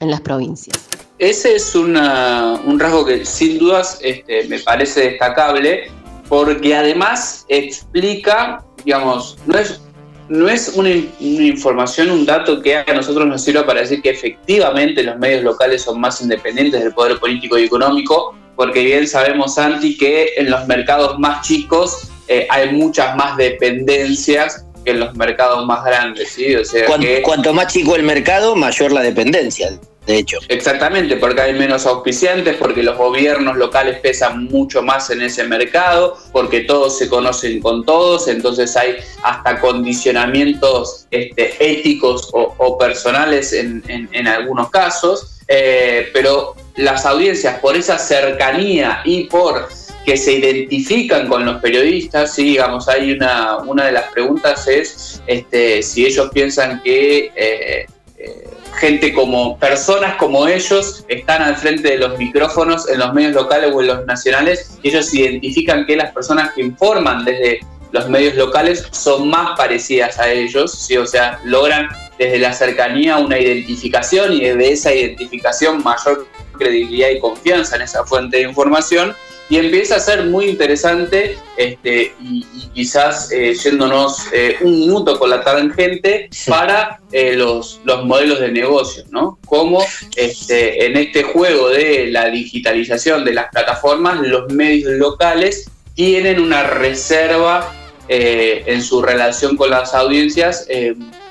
en 0.00 0.10
las 0.10 0.22
provincias. 0.22 0.88
Ese 1.18 1.54
es 1.54 1.74
un 1.74 1.94
rasgo 1.94 3.04
que 3.04 3.26
sin 3.26 3.58
dudas 3.58 3.98
este, 4.02 4.48
me 4.48 4.58
parece 4.58 5.10
destacable 5.10 5.90
porque 6.30 6.74
además 6.74 7.44
explica, 7.48 8.64
digamos, 8.86 9.36
no 9.44 9.58
es, 9.58 9.82
no 10.30 10.48
es 10.48 10.72
una, 10.74 10.88
una, 10.88 11.44
información, 11.44 12.10
un 12.10 12.24
dato 12.24 12.62
que 12.62 12.78
a 12.78 12.86
nosotros 12.94 13.26
nos 13.26 13.44
sirva 13.44 13.66
para 13.66 13.82
decir 13.82 14.00
que 14.00 14.10
efectivamente 14.10 15.02
los 15.02 15.18
medios 15.18 15.44
locales 15.44 15.82
son 15.82 16.00
más 16.00 16.22
independientes 16.22 16.82
del 16.82 16.94
poder 16.94 17.20
político 17.20 17.58
y 17.58 17.64
económico, 17.64 18.34
porque 18.56 18.82
bien 18.82 19.06
sabemos, 19.06 19.56
Santi, 19.56 19.98
que 19.98 20.30
en 20.38 20.50
los 20.50 20.66
mercados 20.66 21.18
más 21.18 21.46
chicos 21.46 22.08
eh, 22.28 22.46
hay 22.48 22.72
muchas 22.72 23.16
más 23.16 23.36
dependencias 23.36 24.64
que 24.84 24.92
en 24.92 25.00
los 25.00 25.14
mercados 25.14 25.64
más 25.66 25.84
grandes, 25.84 26.30
¿sí? 26.30 26.54
O 26.54 26.64
sea 26.64 26.86
cuanto, 27.22 27.52
más 27.52 27.72
chico 27.72 27.96
el 27.96 28.02
mercado, 28.02 28.56
mayor 28.56 28.92
la 28.92 29.02
dependencia, 29.02 29.78
de 30.06 30.16
hecho. 30.18 30.38
Exactamente, 30.48 31.16
porque 31.16 31.40
hay 31.40 31.52
menos 31.54 31.86
auspiciantes, 31.86 32.56
porque 32.56 32.82
los 32.82 32.96
gobiernos 32.96 33.56
locales 33.56 34.00
pesan 34.00 34.44
mucho 34.44 34.82
más 34.82 35.10
en 35.10 35.22
ese 35.22 35.44
mercado, 35.44 36.16
porque 36.32 36.60
todos 36.60 36.98
se 36.98 37.08
conocen 37.08 37.60
con 37.60 37.84
todos, 37.84 38.26
entonces 38.28 38.76
hay 38.76 38.96
hasta 39.22 39.60
condicionamientos 39.60 41.06
este, 41.10 41.54
éticos 41.60 42.28
o, 42.32 42.78
personales 42.78 43.52
en, 43.52 44.26
algunos 44.26 44.70
casos, 44.70 45.38
eh, 45.48 46.08
pero 46.12 46.54
las 46.76 47.04
audiencias 47.04 47.58
por 47.60 47.76
esa 47.76 47.98
cercanía 47.98 49.02
y 49.04 49.24
por 49.24 49.68
que 50.04 50.16
se 50.16 50.32
identifican 50.32 51.28
con 51.28 51.44
los 51.44 51.60
periodistas, 51.60 52.34
sí, 52.34 52.44
digamos, 52.44 52.88
hay 52.88 53.12
una, 53.12 53.58
una 53.58 53.86
de 53.86 53.92
las 53.92 54.10
preguntas 54.12 54.66
es 54.66 55.22
este, 55.26 55.82
si 55.82 56.06
ellos 56.06 56.30
piensan 56.32 56.82
que 56.82 57.30
eh, 57.36 57.86
eh, 58.18 58.48
gente 58.78 59.12
como 59.12 59.58
personas 59.58 60.16
como 60.16 60.48
ellos 60.48 61.04
están 61.08 61.42
al 61.42 61.56
frente 61.56 61.90
de 61.90 61.98
los 61.98 62.18
micrófonos 62.18 62.88
en 62.88 62.98
los 62.98 63.12
medios 63.14 63.32
locales 63.32 63.72
o 63.72 63.80
en 63.80 63.86
los 63.88 64.06
nacionales, 64.06 64.78
y 64.82 64.88
ellos 64.88 65.12
identifican 65.14 65.86
que 65.86 65.96
las 65.96 66.12
personas 66.12 66.52
que 66.52 66.62
informan 66.62 67.24
desde 67.24 67.60
los 67.92 68.08
medios 68.08 68.34
locales 68.34 68.86
son 68.90 69.28
más 69.28 69.56
parecidas 69.56 70.18
a 70.18 70.30
ellos, 70.30 70.72
¿sí? 70.72 70.96
o 70.96 71.06
sea, 71.06 71.38
logran 71.44 71.88
desde 72.18 72.38
la 72.38 72.52
cercanía 72.52 73.18
una 73.18 73.38
identificación 73.38 74.32
y 74.32 74.40
desde 74.40 74.72
esa 74.72 74.94
identificación 74.94 75.82
mayor 75.82 76.26
credibilidad 76.56 77.10
y 77.10 77.20
confianza 77.20 77.76
en 77.76 77.82
esa 77.82 78.04
fuente 78.04 78.38
de 78.38 78.44
información 78.44 79.14
y 79.52 79.58
empieza 79.58 79.96
a 79.96 80.00
ser 80.00 80.24
muy 80.24 80.46
interesante 80.46 81.36
este, 81.58 82.14
y, 82.22 82.42
quizás 82.72 83.30
eh, 83.30 83.52
yéndonos 83.52 84.24
eh, 84.32 84.56
un 84.62 84.80
minuto 84.80 85.18
con 85.18 85.28
la 85.28 85.44
tangente 85.44 86.30
para 86.48 87.02
eh, 87.12 87.34
los, 87.36 87.78
los 87.84 88.02
modelos 88.06 88.40
de 88.40 88.50
negocio, 88.50 89.04
¿no? 89.10 89.38
Cómo 89.44 89.84
este, 90.16 90.86
en 90.86 90.96
este 90.96 91.24
juego 91.24 91.68
de 91.68 92.06
la 92.06 92.30
digitalización 92.30 93.26
de 93.26 93.34
las 93.34 93.50
plataformas, 93.50 94.22
los 94.22 94.50
medios 94.50 94.92
locales 94.92 95.70
tienen 95.94 96.40
una 96.40 96.62
reserva 96.62 97.74
en 98.08 98.82
su 98.82 99.02
relación 99.02 99.56
con 99.56 99.70
las 99.70 99.94
audiencias 99.94 100.66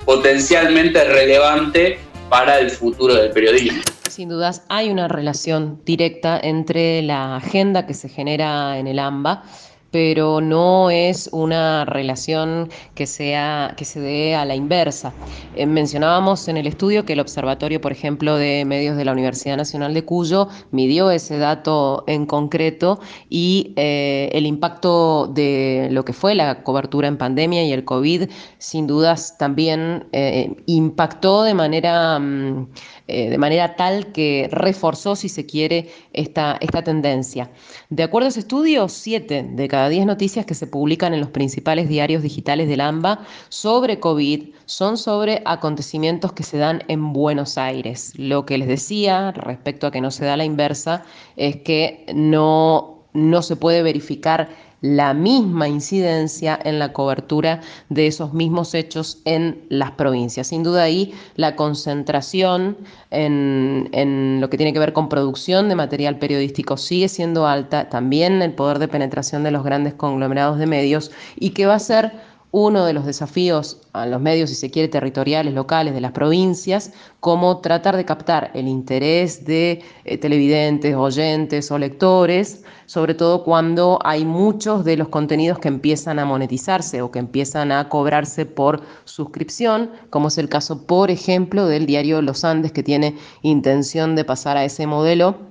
potencialmente 0.05 1.03
relevante 1.03 1.99
para 2.29 2.59
el 2.59 2.69
futuro 2.71 3.15
del 3.15 3.31
periodismo. 3.31 3.81
Sin 4.11 4.27
dudas 4.27 4.63
hay 4.67 4.89
una 4.89 5.07
relación 5.07 5.81
directa 5.85 6.37
entre 6.37 7.01
la 7.01 7.37
agenda 7.37 7.85
que 7.85 7.93
se 7.93 8.09
genera 8.09 8.77
en 8.77 8.87
el 8.87 8.99
AMBA 8.99 9.43
pero 9.91 10.39
no 10.39 10.89
es 10.89 11.29
una 11.33 11.85
relación 11.85 12.69
que, 12.95 13.05
sea, 13.05 13.73
que 13.77 13.85
se 13.85 13.99
dé 13.99 14.35
a 14.35 14.45
la 14.45 14.55
inversa. 14.55 15.13
Eh, 15.55 15.65
mencionábamos 15.65 16.47
en 16.47 16.57
el 16.57 16.65
estudio 16.65 17.05
que 17.05 17.13
el 17.13 17.19
Observatorio, 17.19 17.81
por 17.81 17.91
ejemplo, 17.91 18.37
de 18.37 18.63
Medios 18.65 18.95
de 18.95 19.05
la 19.05 19.11
Universidad 19.11 19.57
Nacional 19.57 19.93
de 19.93 20.05
Cuyo 20.05 20.47
midió 20.71 21.11
ese 21.11 21.37
dato 21.37 22.05
en 22.07 22.25
concreto 22.25 22.99
y 23.29 23.73
eh, 23.75 24.29
el 24.31 24.45
impacto 24.45 25.27
de 25.27 25.89
lo 25.91 26.05
que 26.05 26.13
fue 26.13 26.35
la 26.35 26.63
cobertura 26.63 27.09
en 27.09 27.17
pandemia 27.17 27.65
y 27.65 27.73
el 27.73 27.83
COVID, 27.83 28.29
sin 28.57 28.87
dudas, 28.87 29.37
también 29.37 30.07
eh, 30.13 30.55
impactó 30.67 31.43
de 31.43 31.53
manera, 31.53 32.17
mm, 32.17 32.69
de 33.07 33.37
manera 33.37 33.75
tal 33.75 34.13
que 34.13 34.47
reforzó, 34.51 35.17
si 35.17 35.27
se 35.27 35.45
quiere, 35.45 35.89
esta, 36.13 36.57
esta 36.61 36.81
tendencia. 36.81 37.51
De 37.89 38.03
acuerdo 38.03 38.27
a 38.27 38.29
ese 38.29 38.39
estudio, 38.39 38.87
siete 38.87 39.43
de 39.43 39.67
cada 39.67 39.80
10 39.89 40.05
noticias 40.05 40.45
que 40.45 40.53
se 40.53 40.67
publican 40.67 41.13
en 41.13 41.19
los 41.19 41.29
principales 41.29 41.89
diarios 41.89 42.23
digitales 42.23 42.67
del 42.67 42.81
AMBA 42.81 43.25
sobre 43.49 43.99
COVID 43.99 44.49
son 44.65 44.97
sobre 44.97 45.41
acontecimientos 45.45 46.33
que 46.33 46.43
se 46.43 46.57
dan 46.57 46.83
en 46.87 47.13
Buenos 47.13 47.57
Aires. 47.57 48.13
Lo 48.17 48.45
que 48.45 48.57
les 48.57 48.67
decía 48.67 49.31
respecto 49.31 49.87
a 49.87 49.91
que 49.91 50.01
no 50.01 50.11
se 50.11 50.25
da 50.25 50.37
la 50.37 50.45
inversa 50.45 51.03
es 51.35 51.57
que 51.57 52.05
no, 52.13 53.05
no 53.13 53.41
se 53.41 53.55
puede 53.55 53.83
verificar 53.83 54.49
la 54.81 55.13
misma 55.13 55.67
incidencia 55.67 56.59
en 56.63 56.79
la 56.79 56.91
cobertura 56.91 57.61
de 57.89 58.07
esos 58.07 58.33
mismos 58.33 58.73
hechos 58.73 59.19
en 59.25 59.63
las 59.69 59.91
provincias. 59.91 60.47
Sin 60.47 60.63
duda 60.63 60.83
ahí 60.83 61.13
la 61.35 61.55
concentración 61.55 62.77
en, 63.11 64.39
lo 64.41 64.49
que 64.49 64.57
tiene 64.57 64.73
que 64.73 64.79
ver 64.79 64.93
con 64.93 65.07
producción 65.07 65.69
de 65.69 65.75
material 65.75 66.17
periodístico 66.17 66.77
sigue 66.77 67.07
siendo 67.07 67.45
alta, 67.45 67.89
también 67.89 68.41
el 68.41 68.53
poder 68.53 68.79
de 68.79 68.87
penetración 68.87 69.43
de 69.43 69.51
los 69.51 69.63
grandes 69.63 69.93
conglomerados 69.93 70.57
de 70.57 70.65
medios 70.65 71.11
y 71.39 71.51
que 71.51 71.67
va 71.67 71.75
a 71.75 71.79
ser 71.79 72.30
uno 72.51 72.85
de 72.85 72.93
los 72.93 73.05
desafíos 73.05 73.81
a 73.93 74.05
los 74.05 74.21
medios, 74.21 74.49
si 74.49 74.55
se 74.55 74.69
quiere, 74.69 74.89
territoriales, 74.89 75.53
locales 75.53 75.93
de 75.93 76.01
las 76.01 76.11
provincias, 76.11 76.91
como 77.21 77.59
tratar 77.61 77.95
de 77.95 78.03
captar 78.03 78.51
el 78.53 78.67
interés 78.67 79.45
de 79.45 79.81
eh, 80.03 80.17
televidentes, 80.17 80.95
oyentes 80.95 81.71
o 81.71 81.77
lectores, 81.77 82.63
sobre 82.85 83.13
todo 83.13 83.45
cuando 83.45 83.99
hay 84.03 84.25
muchos 84.25 84.83
de 84.83 84.97
los 84.97 85.07
contenidos 85.07 85.59
que 85.59 85.69
empiezan 85.69 86.19
a 86.19 86.25
monetizarse 86.25 87.01
o 87.01 87.09
que 87.09 87.19
empiezan 87.19 87.71
a 87.71 87.87
cobrarse 87.87 88.45
por 88.45 88.81
suscripción, 89.05 89.91
como 90.09 90.27
es 90.27 90.37
el 90.37 90.49
caso, 90.49 90.85
por 90.85 91.09
ejemplo, 91.09 91.67
del 91.67 91.85
diario 91.85 92.21
Los 92.21 92.43
Andes, 92.43 92.73
que 92.73 92.83
tiene 92.83 93.15
intención 93.43 94.15
de 94.15 94.25
pasar 94.25 94.57
a 94.57 94.65
ese 94.65 94.87
modelo 94.87 95.50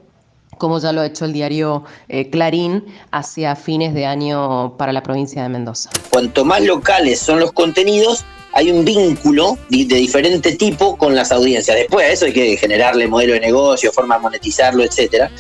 como 0.61 0.79
ya 0.79 0.93
lo 0.93 1.01
ha 1.01 1.07
hecho 1.07 1.25
el 1.25 1.33
diario 1.33 1.83
eh, 2.09 2.31
Clarín 2.31 2.85
hacia 3.11 3.57
fines 3.57 3.95
de 3.95 4.07
año 4.07 4.77
para 4.77 4.93
la 4.93 5.03
provincia 5.03 5.43
de 5.43 5.49
Mendoza. 5.49 5.91
Cuanto 6.11 6.45
más 6.45 6.63
locales 6.63 7.19
son 7.19 7.41
los 7.41 7.51
contenidos, 7.53 8.25
hay 8.53 8.71
un 8.71 8.85
vínculo 8.85 9.57
de, 9.71 9.85
diferente 9.85 10.53
tipo 10.57 10.97
con 10.97 11.15
las 11.15 11.33
audiencias. 11.33 11.77
Después 11.77 12.07
a 12.07 12.13
eso 12.13 12.27
hay 12.27 12.33
que 12.33 12.57
generarle 12.57 13.07
modelo 13.07 13.33
de 13.33 13.41
negocio, 13.41 13.91
forma 13.91 14.17
de 14.17 14.23
monetizarlo, 14.23 14.85
etcétera. 14.85 15.31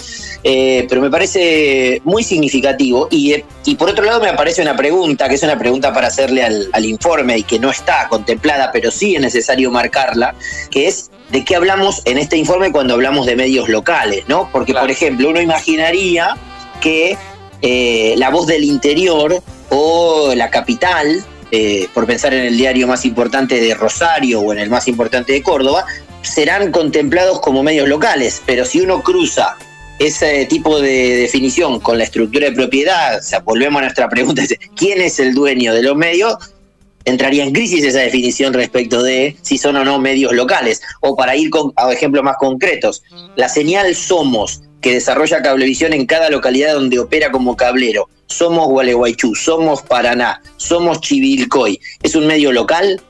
Eh, 0.42 0.86
pero 0.88 1.02
me 1.02 1.10
parece 1.10 2.00
muy 2.04 2.22
significativo 2.22 3.08
y, 3.10 3.34
y, 3.66 3.74
por 3.74 3.90
otro 3.90 4.06
lado 4.06 4.22
me 4.22 4.28
aparece 4.28 4.62
una 4.62 4.74
pregunta, 4.74 5.28
que 5.28 5.34
es 5.34 5.42
una 5.42 5.58
pregunta 5.58 5.92
para 5.92 6.06
hacerle 6.06 6.42
al, 6.42 6.70
al 6.72 6.84
informe 6.86 7.36
y 7.36 7.42
que 7.42 7.58
no 7.58 7.70
está 7.70 8.08
contemplada, 8.08 8.70
pero 8.72 8.90
sí 8.90 9.16
es 9.16 9.20
necesario 9.20 9.70
marcarla, 9.70 10.34
que 10.70 10.86
es 10.88 11.09
de 11.30 11.44
qué 11.44 11.56
hablamos 11.56 12.02
en 12.04 12.18
este 12.18 12.36
informe 12.36 12.72
cuando 12.72 12.94
hablamos 12.94 13.26
de 13.26 13.36
medios 13.36 13.68
locales, 13.68 14.24
¿no? 14.28 14.48
Porque, 14.50 14.74
por 14.74 14.90
ejemplo, 14.90 15.28
uno 15.28 15.40
imaginaría 15.40 16.36
que 16.80 17.16
eh, 17.62 18.14
la 18.16 18.30
voz 18.30 18.46
del 18.46 18.64
interior 18.64 19.42
o 19.68 20.34
la 20.34 20.50
capital, 20.50 21.24
eh, 21.50 21.88
por 21.94 22.06
pensar 22.06 22.34
en 22.34 22.44
el 22.44 22.56
diario 22.56 22.86
más 22.86 23.04
importante 23.04 23.60
de 23.60 23.74
Rosario 23.74 24.40
o 24.40 24.52
en 24.52 24.58
el 24.58 24.70
más 24.70 24.88
importante 24.88 25.32
de 25.32 25.42
Córdoba, 25.42 25.84
serán 26.22 26.72
contemplados 26.72 27.40
como 27.40 27.62
medios 27.62 27.88
locales, 27.88 28.42
pero 28.44 28.64
si 28.64 28.80
uno 28.80 29.02
cruza 29.02 29.56
ese 29.98 30.46
tipo 30.46 30.80
de 30.80 31.16
definición 31.16 31.78
con 31.78 31.98
la 31.98 32.04
estructura 32.04 32.46
de 32.46 32.52
propiedad, 32.52 33.18
o 33.18 33.22
sea, 33.22 33.40
volvemos 33.40 33.80
a 33.80 33.84
nuestra 33.84 34.08
pregunta, 34.08 34.42
¿quién 34.76 35.00
es 35.00 35.20
el 35.20 35.34
dueño 35.34 35.74
de 35.74 35.82
los 35.82 35.96
medios? 35.96 36.34
Entraría 37.10 37.44
en 37.44 37.52
crisis 37.52 37.84
esa 37.84 38.00
definición 38.00 38.52
respecto 38.52 39.02
de 39.02 39.36
si 39.42 39.58
son 39.58 39.76
o 39.76 39.84
no 39.84 39.98
medios 39.98 40.32
locales. 40.32 40.82
O 41.00 41.16
para 41.16 41.36
ir 41.36 41.50
con, 41.50 41.72
a 41.76 41.92
ejemplos 41.92 42.24
más 42.24 42.36
concretos, 42.38 43.02
la 43.36 43.48
señal 43.48 43.94
Somos, 43.94 44.62
que 44.80 44.94
desarrolla 44.94 45.42
cablevisión 45.42 45.92
en 45.92 46.06
cada 46.06 46.30
localidad 46.30 46.74
donde 46.74 46.98
opera 46.98 47.30
como 47.30 47.56
cablero. 47.56 48.08
Somos 48.26 48.68
Gualeguaychú, 48.68 49.34
somos 49.34 49.82
Paraná, 49.82 50.40
somos 50.56 51.00
Chivilcoy. 51.00 51.80
¿Es 52.02 52.14
un 52.14 52.26
medio 52.26 52.52
local? 52.52 53.00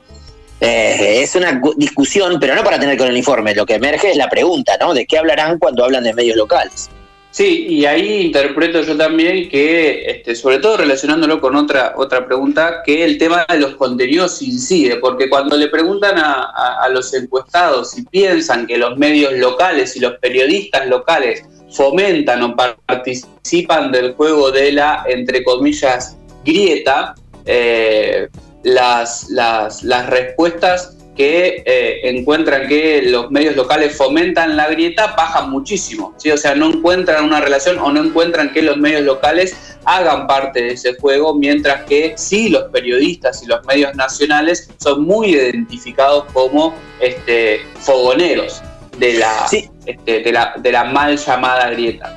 Eh, 0.59 1.21
es 1.23 1.35
una 1.35 1.61
discusión, 1.77 2.37
pero 2.39 2.55
no 2.55 2.63
para 2.63 2.79
tener 2.79 2.97
con 2.97 3.07
el 3.07 3.17
informe. 3.17 3.55
Lo 3.55 3.65
que 3.65 3.75
emerge 3.75 4.11
es 4.11 4.17
la 4.17 4.29
pregunta, 4.29 4.77
¿no? 4.79 4.93
¿De 4.93 5.05
qué 5.05 5.17
hablarán 5.17 5.57
cuando 5.59 5.83
hablan 5.83 6.03
de 6.03 6.13
medios 6.13 6.37
locales? 6.37 6.89
Sí, 7.31 7.65
y 7.69 7.85
ahí 7.85 8.23
interpreto 8.23 8.81
yo 8.81 8.97
también 8.97 9.47
que, 9.47 10.03
este, 10.05 10.35
sobre 10.35 10.59
todo 10.59 10.75
relacionándolo 10.75 11.39
con 11.39 11.55
otra, 11.55 11.93
otra 11.95 12.25
pregunta, 12.25 12.83
que 12.85 13.05
el 13.05 13.17
tema 13.17 13.45
de 13.47 13.57
los 13.57 13.75
contenidos 13.75 14.41
incide, 14.41 14.97
porque 14.97 15.29
cuando 15.29 15.55
le 15.55 15.69
preguntan 15.69 16.17
a, 16.17 16.89
los 16.91 17.13
encuestados 17.13 17.91
si 17.91 18.03
piensan 18.03 18.67
que 18.67 18.77
los 18.77 18.97
medios 18.97 19.31
locales 19.33 19.95
y 19.95 20.01
los 20.01 20.17
periodistas 20.19 20.87
locales 20.87 21.45
fomentan 21.69 22.43
o 22.43 22.53
participan 22.53 23.93
del 23.93 24.13
juego 24.15 24.51
de 24.51 24.73
la, 24.73 25.05
entre 25.07 25.41
comillas, 25.45 26.17
grieta, 26.43 27.15
eh, 27.45 28.27
las, 28.63 29.29
las, 29.29 29.83
las 29.83 30.09
respuestas 30.09 30.97
que 31.21 31.61
eh, 31.67 32.09
encuentran 32.09 32.67
que 32.67 33.03
los 33.03 33.29
medios 33.29 33.55
locales 33.55 33.95
fomentan 33.95 34.57
la 34.57 34.67
grieta 34.69 35.13
bajan 35.15 35.51
muchísimo, 35.51 36.15
¿sí? 36.17 36.31
o 36.31 36.37
sea, 36.37 36.55
no 36.55 36.65
encuentran 36.65 37.23
una 37.23 37.39
relación 37.39 37.77
o 37.77 37.91
no 37.91 38.03
encuentran 38.03 38.51
que 38.51 38.63
los 38.63 38.77
medios 38.77 39.03
locales 39.03 39.77
hagan 39.85 40.25
parte 40.25 40.63
de 40.63 40.71
ese 40.71 40.95
juego, 40.95 41.35
mientras 41.35 41.83
que 41.83 42.15
sí 42.17 42.49
los 42.49 42.63
periodistas 42.71 43.43
y 43.43 43.45
los 43.45 43.63
medios 43.67 43.93
nacionales 43.93 44.71
son 44.79 45.03
muy 45.03 45.35
identificados 45.35 46.25
como 46.33 46.73
este, 46.99 47.61
fogoneros 47.75 48.63
de 48.97 49.13
la, 49.13 49.45
este, 49.51 50.23
de, 50.23 50.31
la, 50.31 50.55
de 50.57 50.71
la 50.71 50.85
mal 50.85 51.17
llamada 51.17 51.69
grieta. 51.69 52.15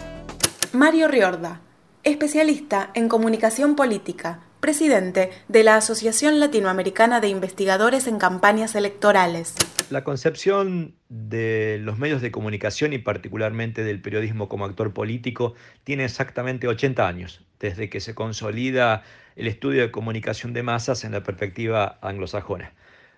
Mario 0.72 1.08
Riorda, 1.08 1.60
especialista 2.04 2.88
en 2.94 3.10
comunicación 3.10 3.76
política, 3.76 4.40
presidente 4.64 5.28
de 5.46 5.62
la 5.62 5.76
Asociación 5.76 6.40
Latinoamericana 6.40 7.20
de 7.20 7.28
Investigadores 7.28 8.06
en 8.06 8.16
Campañas 8.16 8.74
Electorales. 8.74 9.54
La 9.90 10.04
concepción 10.04 10.94
de 11.10 11.78
los 11.82 11.98
medios 11.98 12.22
de 12.22 12.30
comunicación 12.30 12.94
y 12.94 12.98
particularmente 12.98 13.84
del 13.84 14.00
periodismo 14.00 14.48
como 14.48 14.64
actor 14.64 14.94
político 14.94 15.52
tiene 15.84 16.06
exactamente 16.06 16.66
80 16.66 17.06
años, 17.06 17.44
desde 17.60 17.90
que 17.90 18.00
se 18.00 18.14
consolida 18.14 19.02
el 19.36 19.48
estudio 19.48 19.82
de 19.82 19.90
comunicación 19.90 20.54
de 20.54 20.62
masas 20.62 21.04
en 21.04 21.12
la 21.12 21.22
perspectiva 21.22 21.98
anglosajona. 22.00 22.72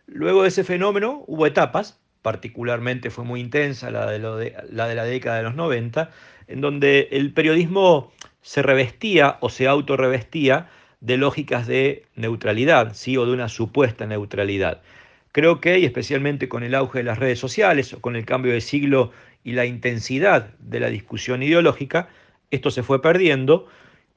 Luego 0.07 0.43
de 0.43 0.49
ese 0.49 0.65
fenómeno 0.65 1.23
hubo 1.29 1.47
etapas, 1.47 2.01
particularmente 2.23 3.11
fue 3.11 3.23
muy 3.23 3.39
intensa 3.39 3.93
la 3.93 4.11
de, 4.11 4.19
la, 4.19 4.89
de 4.89 4.95
la 4.97 5.05
década 5.05 5.37
de 5.37 5.45
los 5.45 5.55
90, 5.55 6.11
en 6.49 6.61
donde 6.61 7.07
el 7.13 7.33
periodismo 7.33 8.13
se 8.43 8.63
revestía 8.63 9.37
o 9.39 9.49
se 9.49 9.69
autorrevestía 9.69 10.71
de 11.07 11.16
lógicas 11.16 11.69
de 11.69 12.05
neutralidad, 12.16 12.95
¿sí? 12.95 13.16
o 13.16 13.25
de 13.27 13.33
una 13.33 13.49
supuesta 13.49 14.07
neutralidad. 14.07 14.83
Creo 15.31 15.61
que, 15.61 15.79
y 15.79 15.85
especialmente 15.85 16.49
con 16.49 16.64
el 16.64 16.75
auge 16.75 16.99
de 16.99 17.05
las 17.05 17.19
redes 17.19 17.38
sociales, 17.38 17.92
o 17.92 18.01
con 18.01 18.16
el 18.16 18.25
cambio 18.25 18.53
de 18.53 18.61
siglo 18.61 19.12
y 19.45 19.53
la 19.53 19.66
intensidad 19.66 20.51
de 20.59 20.81
la 20.81 20.90
discusión 20.90 21.45
ideológica, 21.45 22.09
esto 22.51 22.73
se 22.73 22.83
fue 22.83 23.01
perdiendo 23.01 23.69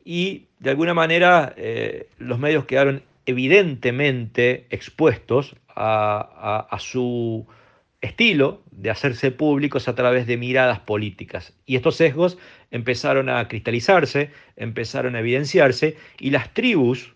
y 0.04 0.46
de 0.58 0.72
alguna 0.72 0.96
manera 0.96 1.54
eh, 1.58 2.08
los 2.18 2.40
medios 2.40 2.66
quedaron 2.66 3.04
evidentemente 3.28 4.66
expuestos 4.72 5.56
a 5.76 6.78
su 6.80 7.46
estilo 8.02 8.64
de 8.72 8.90
hacerse 8.90 9.32
públicos 9.32 9.88
a 9.88 9.96
través 9.96 10.26
de 10.26 10.38
miradas 10.38 10.80
políticas. 10.80 11.54
Y 11.66 11.76
estos 11.76 11.96
sesgos 11.96 12.38
empezaron 12.72 13.30
a 13.30 13.48
cristalizarse, 13.48 14.32
empezaron 14.56 15.16
a 15.16 15.20
evidenciarse 15.20 15.98
y 16.20 16.30
las 16.30 16.54
tribus, 16.54 17.14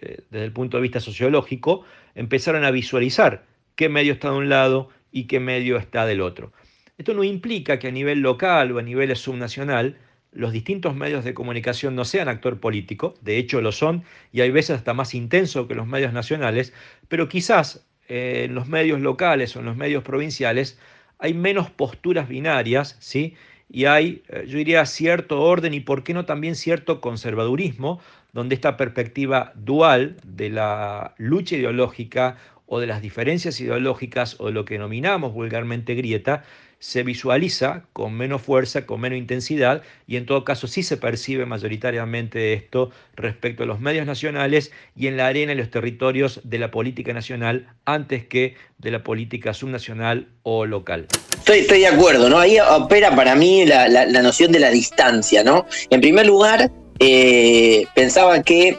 eh, 0.00 0.22
desde 0.30 0.46
el 0.46 0.52
punto 0.52 0.78
de 0.78 0.82
vista 0.82 1.00
sociológico, 1.00 1.84
empezaron 2.14 2.64
a 2.64 2.70
visualizar 2.70 3.44
qué 3.76 3.88
medio 3.88 4.14
está 4.14 4.30
de 4.30 4.36
un 4.36 4.48
lado 4.48 4.88
y 5.10 5.24
qué 5.24 5.40
medio 5.40 5.76
está 5.76 6.06
del 6.06 6.20
otro. 6.20 6.52
Esto 6.96 7.14
no 7.14 7.24
implica 7.24 7.78
que 7.78 7.88
a 7.88 7.92
nivel 7.92 8.20
local 8.20 8.72
o 8.72 8.78
a 8.78 8.82
nivel 8.82 9.14
subnacional 9.16 9.98
los 10.30 10.52
distintos 10.52 10.94
medios 10.94 11.24
de 11.24 11.34
comunicación 11.34 11.94
no 11.94 12.06
sean 12.06 12.28
actor 12.28 12.58
político, 12.58 13.14
de 13.20 13.36
hecho 13.36 13.60
lo 13.60 13.70
son 13.70 14.04
y 14.32 14.40
hay 14.40 14.50
veces 14.50 14.76
hasta 14.76 14.94
más 14.94 15.14
intenso 15.14 15.68
que 15.68 15.74
los 15.74 15.86
medios 15.86 16.14
nacionales, 16.14 16.72
pero 17.08 17.28
quizás 17.28 17.86
eh, 18.14 18.44
en 18.44 18.54
los 18.54 18.68
medios 18.68 19.00
locales 19.00 19.56
o 19.56 19.60
en 19.60 19.64
los 19.64 19.74
medios 19.74 20.02
provinciales 20.04 20.78
hay 21.18 21.32
menos 21.32 21.70
posturas 21.70 22.28
binarias, 22.28 22.98
¿sí? 23.00 23.36
Y 23.70 23.86
hay, 23.86 24.22
eh, 24.28 24.44
yo 24.46 24.58
diría, 24.58 24.84
cierto 24.84 25.40
orden 25.40 25.72
y, 25.72 25.80
por 25.80 26.04
qué 26.04 26.12
no, 26.12 26.26
también 26.26 26.54
cierto 26.54 27.00
conservadurismo, 27.00 28.02
donde 28.34 28.54
esta 28.54 28.76
perspectiva 28.76 29.52
dual 29.54 30.18
de 30.26 30.50
la 30.50 31.14
lucha 31.16 31.56
ideológica 31.56 32.36
o 32.66 32.80
de 32.80 32.86
las 32.86 33.00
diferencias 33.00 33.58
ideológicas 33.62 34.36
o 34.40 34.48
de 34.48 34.52
lo 34.52 34.66
que 34.66 34.74
denominamos 34.74 35.32
vulgarmente 35.32 35.94
grieta, 35.94 36.44
se 36.82 37.04
visualiza 37.04 37.84
con 37.92 38.12
menos 38.14 38.42
fuerza, 38.42 38.86
con 38.86 39.00
menos 39.00 39.16
intensidad 39.16 39.82
y 40.08 40.16
en 40.16 40.26
todo 40.26 40.44
caso 40.44 40.66
sí 40.66 40.82
se 40.82 40.96
percibe 40.96 41.46
mayoritariamente 41.46 42.54
esto 42.54 42.90
respecto 43.14 43.62
a 43.62 43.66
los 43.66 43.78
medios 43.78 44.04
nacionales 44.04 44.72
y 44.96 45.06
en 45.06 45.16
la 45.16 45.28
arena 45.28 45.52
y 45.52 45.54
los 45.54 45.70
territorios 45.70 46.40
de 46.42 46.58
la 46.58 46.72
política 46.72 47.12
nacional 47.12 47.68
antes 47.84 48.26
que 48.26 48.56
de 48.78 48.90
la 48.90 49.04
política 49.04 49.54
subnacional 49.54 50.26
o 50.42 50.66
local. 50.66 51.06
Estoy, 51.46 51.78
de 51.78 51.86
acuerdo, 51.86 52.28
¿no? 52.28 52.40
Ahí 52.40 52.58
opera 52.58 53.14
para 53.14 53.36
mí 53.36 53.64
la, 53.64 54.04
noción 54.20 54.50
de 54.50 54.58
la 54.58 54.70
distancia, 54.70 55.44
¿no? 55.44 55.66
En 55.88 56.00
primer 56.00 56.26
lugar, 56.26 56.68
eh, 56.98 57.86
pensaba 57.94 58.42
que 58.42 58.76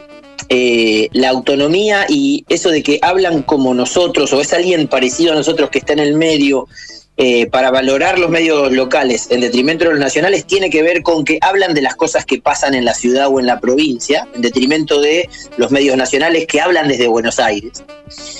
eh, 0.50 1.08
la 1.12 1.30
autonomía 1.30 2.04
y 2.06 2.44
eso 2.50 2.68
de 2.68 2.82
que 2.82 2.98
hablan 3.00 3.42
como 3.42 3.72
nosotros 3.72 4.30
o 4.34 4.42
es 4.42 4.52
alguien 4.52 4.88
parecido 4.88 5.32
a 5.32 5.36
nosotros 5.36 5.70
que 5.70 5.78
está 5.78 5.94
en 5.94 6.00
el 6.00 6.14
medio 6.16 6.68
eh, 7.16 7.46
para 7.46 7.70
valorar 7.70 8.18
los 8.18 8.28
medios 8.28 8.72
locales 8.72 9.28
en 9.30 9.40
detrimento 9.40 9.84
de 9.84 9.90
los 9.90 10.00
nacionales 10.00 10.46
tiene 10.46 10.68
que 10.68 10.82
ver 10.82 11.02
con 11.02 11.24
que 11.24 11.38
hablan 11.40 11.72
de 11.72 11.80
las 11.80 11.94
cosas 11.94 12.24
que 12.24 12.40
pasan 12.40 12.74
en 12.74 12.84
la 12.84 12.92
ciudad 12.92 13.28
o 13.28 13.38
en 13.38 13.46
la 13.46 13.60
provincia, 13.60 14.26
en 14.34 14.42
detrimento 14.42 15.00
de 15.00 15.28
los 15.56 15.70
medios 15.70 15.96
nacionales 15.96 16.46
que 16.48 16.60
hablan 16.60 16.88
desde 16.88 17.06
Buenos 17.06 17.38
Aires. 17.38 17.84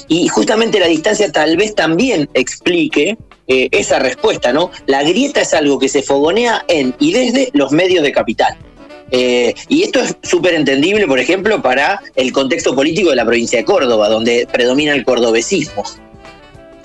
Y 0.09 0.27
justamente 0.27 0.81
la 0.81 0.89
distancia 0.89 1.31
tal 1.31 1.57
vez 1.57 1.77
también 1.77 2.29
explique 2.35 3.17
eh, 3.47 3.69
esa 3.71 4.01
respuesta, 4.01 4.53
¿no? 4.53 4.71
La 4.87 5.05
grieta 5.05 5.43
es 5.43 5.55
algo 5.55 5.79
que 5.79 5.89
se 5.89 6.03
fogonea 6.03 6.65
en 6.67 6.95
y 6.99 7.13
desde 7.13 7.51
los 7.53 7.71
medios 7.71 8.03
de 8.03 8.11
capital. 8.11 8.57
Eh, 9.11 9.55
y 9.69 9.85
esto 9.85 10.01
es 10.01 10.17
súper 10.23 10.55
entendible, 10.55 11.07
por 11.07 11.21
ejemplo, 11.21 11.63
para 11.63 12.01
el 12.17 12.33
contexto 12.33 12.75
político 12.75 13.11
de 13.11 13.17
la 13.17 13.25
provincia 13.25 13.59
de 13.59 13.65
Córdoba, 13.65 14.09
donde 14.09 14.49
predomina 14.51 14.95
el 14.95 15.05
cordobesismo. 15.05 15.85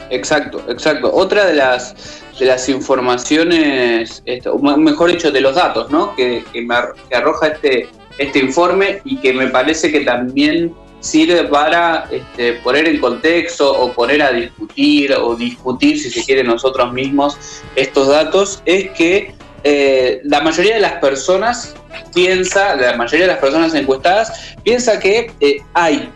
Exacto, 0.09 0.63
exacto. 0.69 1.11
Otra 1.13 1.45
de 1.45 1.55
las 1.55 2.23
de 2.39 2.45
las 2.45 2.69
informaciones, 2.69 4.23
esto, 4.25 4.57
mejor 4.57 5.11
dicho, 5.11 5.29
de 5.29 5.41
los 5.41 5.55
datos, 5.55 5.91
¿no? 5.91 6.15
Que, 6.15 6.43
que, 6.53 6.65
arroja 7.13 7.47
este, 7.47 7.89
este 8.17 8.39
informe 8.39 9.01
y 9.03 9.17
que 9.17 9.33
me 9.33 9.47
parece 9.47 9.91
que 9.91 10.01
también 10.01 10.73
sirve 11.01 11.43
para 11.45 12.07
este, 12.11 12.53
poner 12.53 12.87
en 12.87 12.99
contexto 12.99 13.71
o 13.71 13.91
poner 13.93 14.21
a 14.21 14.31
discutir 14.31 15.13
o 15.13 15.35
discutir, 15.35 15.99
si 15.99 16.09
se 16.09 16.23
quiere, 16.23 16.43
nosotros 16.43 16.93
mismos 16.93 17.37
estos 17.75 18.07
datos, 18.07 18.61
es 18.65 18.89
que 18.91 19.33
eh, 19.63 20.21
la 20.23 20.41
mayoría 20.41 20.75
de 20.75 20.81
las 20.81 20.93
personas 20.93 21.75
piensa, 22.13 22.75
la 22.75 22.95
mayoría 22.95 23.27
de 23.27 23.33
las 23.33 23.41
personas 23.41 23.73
encuestadas 23.73 24.55
piensa 24.63 24.99
que 24.99 25.31
eh, 25.41 25.57
hay 25.73 26.09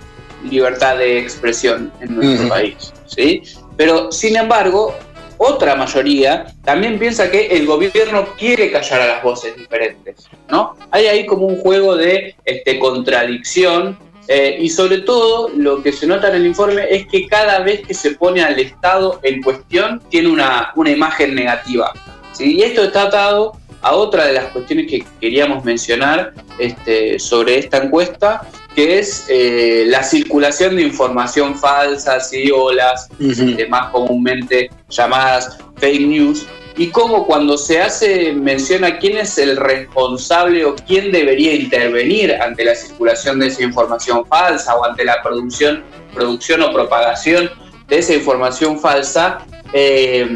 libertad 0.50 0.98
de 0.98 1.20
expresión 1.20 1.92
en 2.02 2.16
nuestro 2.16 2.50
país, 2.50 2.94
¿sí? 3.06 3.44
Pero 3.78 4.12
sin 4.12 4.36
embargo, 4.36 4.96
otra 5.38 5.76
mayoría 5.76 6.46
también 6.64 7.00
piensa 7.00 7.30
que 7.30 7.48
el 7.48 7.66
gobierno 7.66 8.26
quiere 8.38 8.72
callar 8.72 9.02
a 9.02 9.08
las 9.08 9.24
voces 9.24 9.56
diferentes, 9.58 10.28
¿no? 10.50 10.76
Hay 10.92 11.08
ahí 11.08 11.26
como 11.26 11.48
un 11.48 11.58
juego 11.58 11.96
de 11.96 12.36
este, 12.46 12.80
contradicción 12.80 13.98
eh, 14.28 14.58
y 14.60 14.70
sobre 14.70 15.00
todo 15.00 15.50
lo 15.50 15.84
que 15.84 15.92
se 15.92 16.08
nota 16.08 16.30
en 16.30 16.36
el 16.36 16.46
informe 16.46 16.86
es 16.90 17.08
que 17.08 17.28
cada 17.28 17.60
vez 17.60 17.86
que 17.86 17.94
se 17.94 18.12
pone 18.12 18.42
al 18.42 18.58
Estado 18.58 19.20
en 19.24 19.42
cuestión 19.42 20.02
tiene 20.10 20.30
una, 20.30 20.72
una 20.76 20.92
imagen 20.92 21.36
negativa. 21.36 21.92
Y 22.40 22.62
esto 22.62 22.84
está 22.84 23.04
atado 23.04 23.58
a 23.82 23.94
otra 23.94 24.26
de 24.26 24.34
las 24.34 24.46
cuestiones 24.46 24.88
que 24.88 25.04
queríamos 25.20 25.64
mencionar 25.66 26.34
este, 26.58 27.20
sobre 27.20 27.60
esta 27.60 27.84
encuesta, 27.84 28.48
que 28.76 29.00
es 29.00 29.26
eh, 29.30 29.86
la 29.88 30.04
circulación 30.04 30.76
de 30.76 30.84
información 30.84 31.58
falsa, 31.58 32.20
¿sí? 32.20 32.50
o 32.52 32.72
las 32.72 33.10
este, 33.20 33.68
más 33.68 33.92
comúnmente 33.92 34.70
llamadas 34.90 35.58
fake 35.78 36.08
news, 36.08 36.46
y 36.76 36.88
cómo 36.88 37.26
cuando 37.28 37.58
se 37.58 37.82
hace 37.82 38.34
mención 38.34 38.84
a 38.84 38.98
quién 38.98 39.18
es 39.18 39.38
el 39.38 39.58
responsable 39.58 40.66
o 40.66 40.76
quién 40.76 41.12
debería 41.12 41.54
intervenir 41.54 42.34
ante 42.34 42.66
la 42.66 42.74
circulación 42.74 43.40
de 43.40 43.48
esa 43.48 43.64
información 43.64 44.26
falsa 44.26 44.76
o 44.76 44.84
ante 44.84 45.06
la 45.06 45.22
producción, 45.22 45.84
producción 46.14 46.64
o 46.64 46.74
propagación 46.74 47.52
de 47.88 48.00
esa 48.00 48.16
información 48.16 48.80
falsa, 48.80 49.46
eh, 49.74 50.28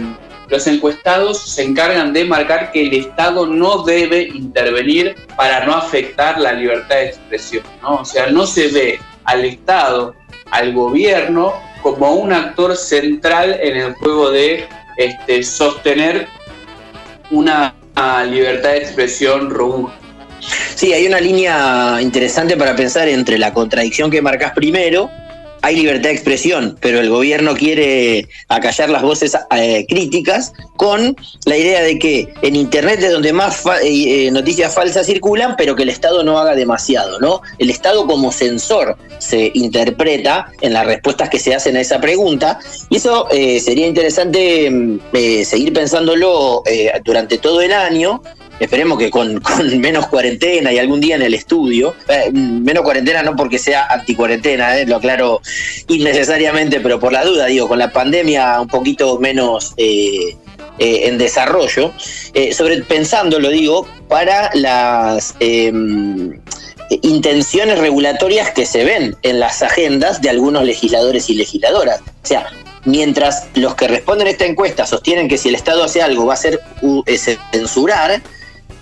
los 0.49 0.67
encuestados 0.67 1.41
se 1.41 1.63
encargan 1.63 2.13
de 2.13 2.25
marcar 2.25 2.71
que 2.71 2.87
el 2.87 2.93
Estado 2.93 3.45
no 3.45 3.83
debe 3.83 4.23
intervenir 4.23 5.15
para 5.35 5.65
no 5.65 5.75
afectar 5.75 6.39
la 6.39 6.53
libertad 6.53 6.95
de 6.95 7.05
expresión. 7.07 7.63
¿no? 7.81 7.95
O 7.97 8.05
sea, 8.05 8.27
no 8.27 8.47
se 8.47 8.69
ve 8.69 8.99
al 9.25 9.45
Estado, 9.45 10.15
al 10.51 10.73
gobierno, 10.73 11.53
como 11.81 12.13
un 12.15 12.33
actor 12.33 12.75
central 12.75 13.57
en 13.61 13.77
el 13.77 13.93
juego 13.93 14.31
de 14.31 14.65
este, 14.97 15.43
sostener 15.43 16.27
una 17.29 17.75
libertad 18.29 18.71
de 18.71 18.77
expresión 18.77 19.49
robusta. 19.49 19.97
Sí, 20.75 20.93
hay 20.93 21.07
una 21.07 21.19
línea 21.19 21.97
interesante 21.99 22.55
para 22.55 22.75
pensar 22.75 23.07
entre 23.07 23.37
la 23.37 23.53
contradicción 23.53 24.11
que 24.11 24.21
marcas 24.21 24.53
primero 24.53 25.09
hay 25.67 25.75
libertad 25.75 26.07
de 26.07 26.15
expresión, 26.15 26.77
pero 26.79 27.01
el 27.01 27.09
gobierno 27.09 27.53
quiere 27.53 28.29
acallar 28.47 28.89
las 28.89 29.01
voces 29.01 29.37
eh, 29.51 29.85
críticas 29.85 30.53
con 30.77 31.13
la 31.43 31.57
idea 31.57 31.81
de 31.81 31.99
que 31.99 32.33
en 32.41 32.55
Internet 32.55 33.03
es 33.03 33.11
donde 33.11 33.33
más 33.33 33.65
eh, 33.83 34.27
eh, 34.27 34.31
noticias 34.31 34.73
falsas 34.73 35.05
circulan, 35.05 35.55
pero 35.57 35.75
que 35.75 35.83
el 35.83 35.89
Estado 35.89 36.23
no 36.23 36.39
haga 36.39 36.55
demasiado, 36.55 37.19
¿no? 37.19 37.41
El 37.59 37.69
Estado 37.69 38.07
como 38.07 38.31
censor 38.31 38.97
se 39.17 39.51
interpreta 39.55 40.53
en 40.61 40.71
las 40.71 40.85
respuestas 40.85 41.29
que 41.29 41.37
se 41.37 41.53
hacen 41.53 41.75
a 41.75 41.81
esa 41.81 41.99
pregunta, 41.99 42.59
y 42.89 42.95
eso 42.95 43.27
sería 43.29 43.87
interesante 43.87 44.71
mm, 44.71 44.99
seguir 45.43 45.73
pensándolo 45.73 46.63
durante 47.03 47.39
todo 47.39 47.59
el 47.59 47.73
año, 47.73 48.21
Esperemos 48.59 48.97
que 48.97 49.11
con, 49.11 49.41
menos 49.79 50.07
cuarentena 50.07 50.71
y 50.71 50.79
algún 50.79 50.99
día 50.99 51.15
en 51.15 51.21
el 51.21 51.33
estudio, 51.33 51.95
eh, 52.07 52.31
menos 52.31 52.83
cuarentena 52.83 53.21
no 53.23 53.35
porque 53.35 53.59
sea 53.59 53.85
anticuarentena, 53.87 54.77
eh, 54.77 54.85
lo 54.85 54.97
aclaro 54.97 55.41
innecesariamente, 55.87 56.79
pero 56.79 56.99
por 56.99 57.13
la 57.13 57.23
duda, 57.23 57.45
digo, 57.45 57.67
con 57.67 57.79
la 57.79 57.91
pandemia 57.91 58.59
un 58.59 58.67
poquito 58.67 59.19
menos 59.19 59.73
eh, 59.77 60.35
en 60.79 61.17
desarrollo, 61.17 61.91
sobre 62.51 62.83
pensando, 62.83 63.39
lo 63.39 63.49
digo, 63.49 63.87
para 64.07 64.51
las 64.53 65.33
em, 65.39 66.39
intenciones 67.01 67.79
regulatorias 67.79 68.51
que 68.51 68.67
se 68.67 68.83
ven 68.83 69.15
en 69.23 69.39
las 69.39 69.63
agendas 69.63 70.21
de 70.21 70.29
algunos 70.29 70.63
legisladores 70.65 71.31
y 71.31 71.33
legisladoras. 71.33 72.01
O 72.01 72.27
sea, 72.27 72.47
mientras 72.85 73.47
los 73.55 73.73
que 73.73 73.87
responden 73.87 74.27
esta 74.27 74.45
encuesta 74.45 74.85
sostienen 74.85 75.27
que 75.27 75.39
si 75.39 75.49
el 75.49 75.55
Estado 75.55 75.83
hace 75.83 76.03
algo 76.03 76.27
va 76.27 76.35
a 76.35 76.37
ser 76.37 76.59
censurar, 77.51 78.21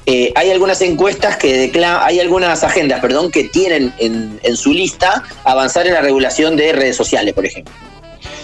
eh, 0.06 0.32
hay 0.36 0.52
algunas 0.52 0.82
encuestas 0.82 1.38
que 1.38 1.58
declaran, 1.58 2.02
hay 2.04 2.20
algunas 2.20 2.64
agendas, 2.64 3.00
perdón, 3.00 3.32
que 3.32 3.46
tienen 3.46 3.94
en, 3.98 4.56
su 4.56 4.72
lista 4.72 5.24
avanzar 5.44 5.88
en 5.88 5.94
la 5.94 6.02
regulación 6.02 6.56
de 6.56 6.74
redes 6.74 6.96
sociales, 6.96 7.34
por 7.34 7.46
ejemplo. 7.46 7.74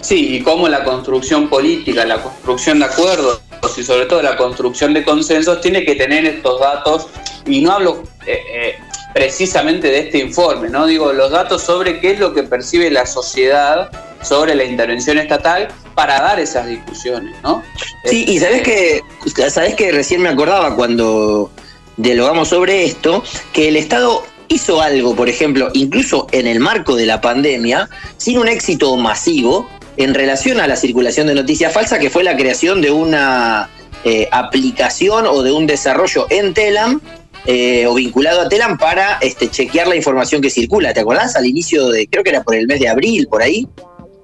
Sí, 0.01 0.35
y 0.35 0.41
cómo 0.41 0.67
la 0.67 0.83
construcción 0.83 1.49
política, 1.49 2.05
la 2.05 2.21
construcción 2.21 2.79
de 2.79 2.85
acuerdos 2.85 3.41
y 3.77 3.83
sobre 3.83 4.07
todo 4.07 4.23
la 4.23 4.37
construcción 4.37 4.93
de 4.93 5.03
consensos 5.03 5.61
tiene 5.61 5.85
que 5.85 5.95
tener 5.95 6.25
estos 6.25 6.59
datos, 6.59 7.07
y 7.45 7.61
no 7.61 7.73
hablo 7.73 8.03
eh, 8.25 8.39
eh, 8.53 8.75
precisamente 9.13 9.87
de 9.87 9.99
este 9.99 10.17
informe, 10.17 10.69
¿no? 10.69 10.87
Digo, 10.87 11.13
los 11.13 11.29
datos 11.29 11.61
sobre 11.61 11.99
qué 11.99 12.11
es 12.11 12.19
lo 12.19 12.33
que 12.33 12.41
percibe 12.43 12.89
la 12.89 13.05
sociedad 13.05 13.91
sobre 14.21 14.55
la 14.55 14.63
intervención 14.63 15.17
estatal 15.17 15.67
para 15.95 16.21
dar 16.21 16.39
esas 16.39 16.67
discusiones, 16.67 17.35
¿no? 17.43 17.63
Sí, 18.05 18.25
y 18.27 18.39
sabes 18.39 18.61
que, 18.61 19.01
sabes 19.49 19.75
que 19.75 19.91
recién 19.91 20.21
me 20.21 20.29
acordaba 20.29 20.75
cuando 20.75 21.51
dialogamos 21.97 22.49
sobre 22.49 22.85
esto, 22.85 23.23
que 23.53 23.67
el 23.67 23.75
Estado 23.75 24.23
hizo 24.47 24.81
algo, 24.81 25.15
por 25.15 25.29
ejemplo, 25.29 25.69
incluso 25.73 26.27
en 26.31 26.47
el 26.47 26.59
marco 26.59 26.95
de 26.95 27.05
la 27.05 27.21
pandemia, 27.21 27.89
sin 28.17 28.37
un 28.37 28.47
éxito 28.47 28.95
masivo 28.97 29.69
en 29.97 30.13
relación 30.13 30.59
a 30.59 30.67
la 30.67 30.75
circulación 30.75 31.27
de 31.27 31.35
noticias 31.35 31.73
falsas, 31.73 31.99
que 31.99 32.09
fue 32.09 32.23
la 32.23 32.35
creación 32.35 32.81
de 32.81 32.91
una 32.91 33.69
eh, 34.03 34.27
aplicación 34.31 35.25
o 35.27 35.43
de 35.43 35.51
un 35.51 35.67
desarrollo 35.67 36.27
en 36.29 36.53
Telam 36.53 37.01
eh, 37.45 37.85
o 37.87 37.93
vinculado 37.93 38.41
a 38.41 38.49
Telam 38.49 38.77
para 38.77 39.17
este, 39.21 39.49
chequear 39.49 39.87
la 39.87 39.95
información 39.95 40.41
que 40.41 40.49
circula. 40.49 40.93
¿Te 40.93 40.99
acordás? 40.99 41.35
Al 41.35 41.45
inicio 41.45 41.89
de, 41.89 42.07
creo 42.07 42.23
que 42.23 42.31
era 42.31 42.43
por 42.43 42.55
el 42.55 42.67
mes 42.67 42.79
de 42.79 42.89
abril, 42.89 43.27
por 43.27 43.41
ahí. 43.41 43.67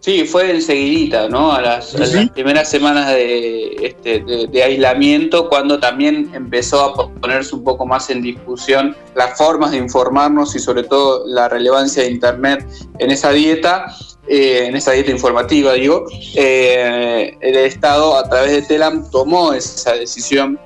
Sí, 0.08 0.24
fue 0.24 0.50
enseguidita, 0.52 1.28
¿no? 1.28 1.52
A 1.52 1.62
las, 1.62 1.94
primeras 2.34 2.70
semanas 2.70 3.14
este, 3.14 4.22
de, 4.22 4.64
aislamiento, 4.64 5.50
cuando 5.50 5.82
también 5.82 6.32
empezó 6.34 6.82
a 6.82 6.94
ponerse 6.94 7.54
un 7.54 7.66
poco 7.66 7.86
más 7.86 8.10
en 8.10 8.22
discusión 8.22 8.96
las 9.16 9.38
formas 9.38 9.72
de 9.72 9.80
informarnos 9.80 10.56
y 10.56 10.60
sobre 10.60 10.84
todo 10.84 11.28
la 11.28 11.50
relevancia 11.50 12.04
de 12.04 12.12
Internet 12.12 12.66
en 13.00 13.12
esa 13.12 13.32
dieta. 13.32 13.94
Eh, 14.30 14.68
en 14.68 14.78
esa 14.78 14.94
dieta 14.94 15.12
informativa, 15.12 15.74
digo, 15.74 16.06
eh, 16.36 17.38
el 17.42 17.58
Estado 17.58 18.16
a 18.18 18.30
través 18.30 18.52
de 18.52 18.62
Telam 18.62 19.10
tomó 19.12 19.52
esa 19.52 19.94
decisión 19.94 20.58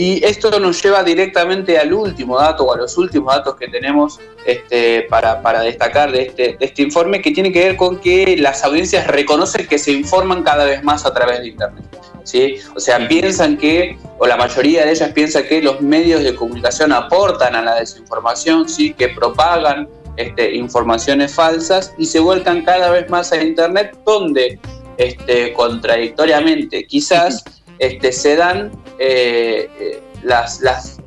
y 0.00 0.24
esto 0.24 0.60
nos 0.60 0.80
lleva 0.80 1.02
directamente 1.02 1.76
al 1.76 1.92
último 1.92 2.38
dato 2.38 2.66
o 2.66 2.72
a 2.72 2.76
los 2.76 2.96
últimos 2.96 3.34
datos 3.34 3.56
que 3.56 3.66
tenemos 3.66 4.20
este, 4.46 5.02
para, 5.10 5.60
destacar 5.62 6.12
de 6.12 6.22
este, 6.22 6.56
de 6.56 6.66
este 6.66 6.82
informe, 6.82 7.20
que 7.20 7.32
tiene 7.32 7.50
que 7.50 7.64
ver 7.64 7.76
con 7.76 7.98
que 7.98 8.36
las 8.36 8.62
audiencias 8.62 9.08
reconocen 9.08 9.66
que 9.66 9.76
se 9.76 9.90
informan 9.90 10.44
cada 10.44 10.66
vez 10.66 10.84
más 10.84 11.04
a 11.04 11.12
través 11.12 11.40
de 11.40 11.48
Internet. 11.48 11.84
¿sí? 12.22 12.58
O 12.76 12.78
sea, 12.78 13.08
piensan 13.08 13.56
que, 13.56 13.98
o 14.18 14.26
la 14.28 14.36
mayoría 14.36 14.84
de 14.84 14.92
ellas 14.92 15.10
piensa 15.10 15.42
que 15.42 15.60
los 15.60 15.80
medios 15.80 16.22
de 16.22 16.32
comunicación 16.36 16.92
aportan 16.92 17.56
a 17.56 17.62
la 17.62 17.74
desinformación, 17.74 18.68
¿sí? 18.68 18.94
que 18.94 19.08
propagan 19.08 19.88
este, 20.16 20.54
informaciones 20.54 21.34
falsas 21.34 21.92
y 21.98 22.06
se 22.06 22.20
vuelcan 22.20 22.62
cada 22.62 22.92
vez 22.92 23.10
más 23.10 23.32
a 23.32 23.42
Internet, 23.42 23.98
donde 24.06 24.60
contradictoriamente 25.56 26.86
quizás 26.86 27.42
este, 27.78 28.12
se 28.12 28.36
dan 28.36 28.72
eh, 28.98 29.68
eh, 29.78 30.02
las, 30.22 30.60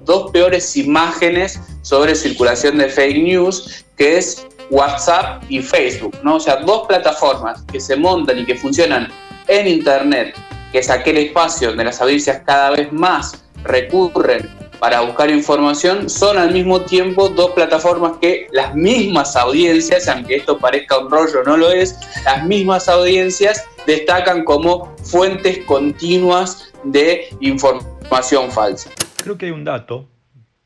dos 0.05 0.31
peores 0.31 0.75
imágenes 0.75 1.59
sobre 1.83 2.15
circulación 2.15 2.77
de 2.77 2.89
fake 2.89 3.23
news, 3.23 3.85
que 3.97 4.17
es 4.17 4.47
WhatsApp 4.69 5.43
y 5.49 5.61
Facebook, 5.61 6.17
¿no? 6.23 6.35
O 6.35 6.39
sea, 6.39 6.57
dos 6.57 6.87
plataformas 6.87 7.61
que 7.71 7.79
se 7.79 7.95
montan 7.95 8.39
y 8.39 8.45
que 8.45 8.55
funcionan 8.55 9.09
en 9.47 9.67
Internet, 9.67 10.35
que 10.71 10.79
es 10.79 10.89
aquel 10.89 11.17
espacio 11.17 11.69
donde 11.69 11.83
las 11.83 12.01
audiencias 12.01 12.41
cada 12.45 12.71
vez 12.71 12.91
más 12.91 13.43
recurren 13.63 14.49
para 14.79 15.01
buscar 15.01 15.29
información, 15.29 16.09
son 16.09 16.39
al 16.39 16.51
mismo 16.51 16.81
tiempo 16.81 17.29
dos 17.29 17.51
plataformas 17.51 18.13
que 18.19 18.47
las 18.51 18.73
mismas 18.73 19.35
audiencias, 19.35 20.07
aunque 20.07 20.37
esto 20.37 20.57
parezca 20.57 20.97
un 20.97 21.11
rollo, 21.11 21.43
no 21.45 21.55
lo 21.55 21.69
es, 21.69 21.95
las 22.25 22.43
mismas 22.45 22.89
audiencias 22.89 23.63
destacan 23.85 24.43
como 24.43 24.95
fuentes 24.97 25.59
continuas 25.65 26.71
de 26.83 27.27
información 27.39 28.51
falsa. 28.51 28.89
Creo 29.23 29.37
que 29.37 29.47
hay 29.47 29.51
un 29.51 29.63
dato 29.63 30.07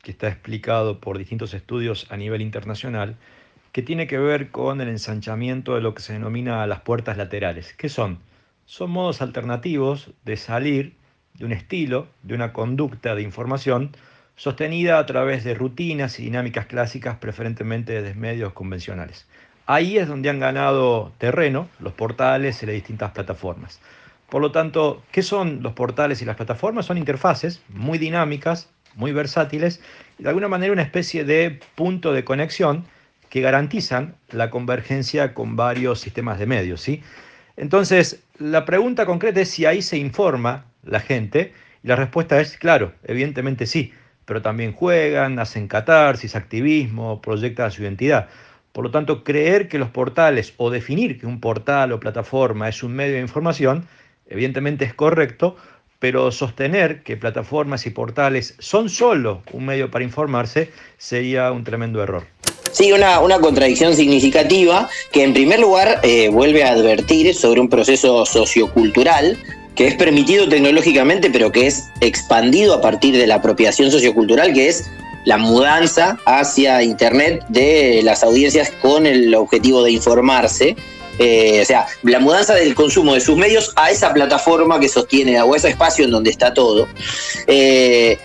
que 0.02 0.10
está 0.12 0.28
explicado 0.28 1.00
por 1.00 1.18
distintos 1.18 1.52
estudios 1.54 2.06
a 2.10 2.16
nivel 2.16 2.40
internacional, 2.40 3.16
que 3.72 3.82
tiene 3.82 4.06
que 4.06 4.18
ver 4.18 4.50
con 4.50 4.80
el 4.80 4.88
ensanchamiento 4.88 5.74
de 5.74 5.80
lo 5.80 5.94
que 5.94 6.02
se 6.02 6.12
denomina 6.12 6.66
las 6.66 6.80
puertas 6.80 7.16
laterales. 7.16 7.74
¿Qué 7.76 7.88
son? 7.88 8.20
Son 8.64 8.90
modos 8.90 9.20
alternativos 9.20 10.10
de 10.24 10.36
salir 10.36 10.94
de 11.34 11.44
un 11.44 11.52
estilo, 11.52 12.06
de 12.22 12.34
una 12.34 12.52
conducta 12.52 13.14
de 13.14 13.22
información 13.22 13.96
sostenida 14.36 14.98
a 14.98 15.06
través 15.06 15.44
de 15.44 15.54
rutinas 15.54 16.18
y 16.20 16.24
dinámicas 16.24 16.66
clásicas, 16.66 17.16
preferentemente 17.16 18.00
desde 18.00 18.14
medios 18.14 18.52
convencionales. 18.52 19.26
Ahí 19.66 19.98
es 19.98 20.06
donde 20.06 20.30
han 20.30 20.38
ganado 20.38 21.12
terreno 21.18 21.68
los 21.80 21.92
portales 21.92 22.62
y 22.62 22.66
las 22.66 22.74
distintas 22.74 23.10
plataformas. 23.10 23.80
Por 24.28 24.40
lo 24.40 24.52
tanto, 24.52 25.02
¿qué 25.10 25.22
son 25.22 25.62
los 25.62 25.72
portales 25.72 26.22
y 26.22 26.24
las 26.24 26.36
plataformas? 26.36 26.86
Son 26.86 26.98
interfaces 26.98 27.62
muy 27.68 27.98
dinámicas, 27.98 28.68
muy 28.94 29.12
versátiles 29.12 29.80
y 30.18 30.22
de 30.22 30.28
alguna 30.28 30.48
manera 30.48 30.72
una 30.72 30.82
especie 30.82 31.24
de 31.24 31.60
punto 31.74 32.12
de 32.12 32.24
conexión 32.24 32.84
que 33.28 33.40
garantizan 33.40 34.14
la 34.30 34.50
convergencia 34.50 35.34
con 35.34 35.56
varios 35.56 36.00
sistemas 36.00 36.38
de 36.38 36.46
medios. 36.46 36.80
¿sí? 36.80 37.02
Entonces, 37.56 38.22
la 38.38 38.64
pregunta 38.64 39.04
concreta 39.04 39.40
es 39.40 39.50
si 39.50 39.66
ahí 39.66 39.82
se 39.82 39.96
informa 39.96 40.66
la 40.84 41.00
gente 41.00 41.52
y 41.82 41.88
la 41.88 41.96
respuesta 41.96 42.40
es 42.40 42.56
claro, 42.56 42.92
evidentemente 43.04 43.66
sí, 43.66 43.92
pero 44.24 44.42
también 44.42 44.72
juegan, 44.72 45.38
hacen 45.38 45.68
catarsis, 45.68 46.36
activismo, 46.36 47.20
proyectan 47.20 47.70
su 47.70 47.82
identidad. 47.82 48.28
Por 48.76 48.84
lo 48.84 48.90
tanto, 48.90 49.24
creer 49.24 49.68
que 49.68 49.78
los 49.78 49.88
portales 49.88 50.52
o 50.58 50.68
definir 50.68 51.18
que 51.18 51.24
un 51.24 51.40
portal 51.40 51.92
o 51.92 51.98
plataforma 51.98 52.68
es 52.68 52.82
un 52.82 52.92
medio 52.92 53.14
de 53.14 53.22
información, 53.22 53.88
evidentemente 54.28 54.84
es 54.84 54.92
correcto, 54.92 55.56
pero 55.98 56.30
sostener 56.30 57.02
que 57.02 57.16
plataformas 57.16 57.86
y 57.86 57.90
portales 57.90 58.54
son 58.58 58.90
solo 58.90 59.40
un 59.52 59.64
medio 59.64 59.90
para 59.90 60.04
informarse 60.04 60.70
sería 60.98 61.52
un 61.52 61.64
tremendo 61.64 62.02
error. 62.02 62.26
Sí, 62.70 62.92
una, 62.92 63.20
una 63.20 63.38
contradicción 63.38 63.94
significativa 63.94 64.90
que 65.10 65.24
en 65.24 65.32
primer 65.32 65.58
lugar 65.60 66.00
eh, 66.02 66.28
vuelve 66.28 66.62
a 66.62 66.72
advertir 66.72 67.34
sobre 67.34 67.62
un 67.62 67.70
proceso 67.70 68.26
sociocultural 68.26 69.38
que 69.74 69.86
es 69.86 69.94
permitido 69.94 70.50
tecnológicamente, 70.50 71.30
pero 71.30 71.50
que 71.50 71.66
es 71.66 71.88
expandido 72.02 72.74
a 72.74 72.82
partir 72.82 73.16
de 73.16 73.26
la 73.26 73.36
apropiación 73.36 73.90
sociocultural, 73.90 74.52
que 74.52 74.68
es 74.68 74.90
la 75.26 75.36
mudanza 75.36 76.18
hacia 76.24 76.82
Internet 76.82 77.44
de 77.48 78.00
las 78.02 78.22
audiencias 78.22 78.70
con 78.80 79.06
el 79.06 79.34
objetivo 79.34 79.82
de 79.82 79.90
informarse. 79.90 80.76
Eh, 81.18 81.60
o 81.62 81.64
sea, 81.64 81.86
la 82.02 82.20
mudanza 82.20 82.54
del 82.54 82.74
consumo 82.74 83.14
de 83.14 83.20
sus 83.20 83.36
medios 83.36 83.72
a 83.76 83.90
esa 83.90 84.12
plataforma 84.12 84.78
que 84.78 84.88
sostiene 84.88 85.40
o 85.40 85.54
ese 85.54 85.68
espacio 85.70 86.04
en 86.04 86.10
donde 86.10 86.30
está 86.30 86.52
todo. 86.52 86.86
Eh, 87.46 88.18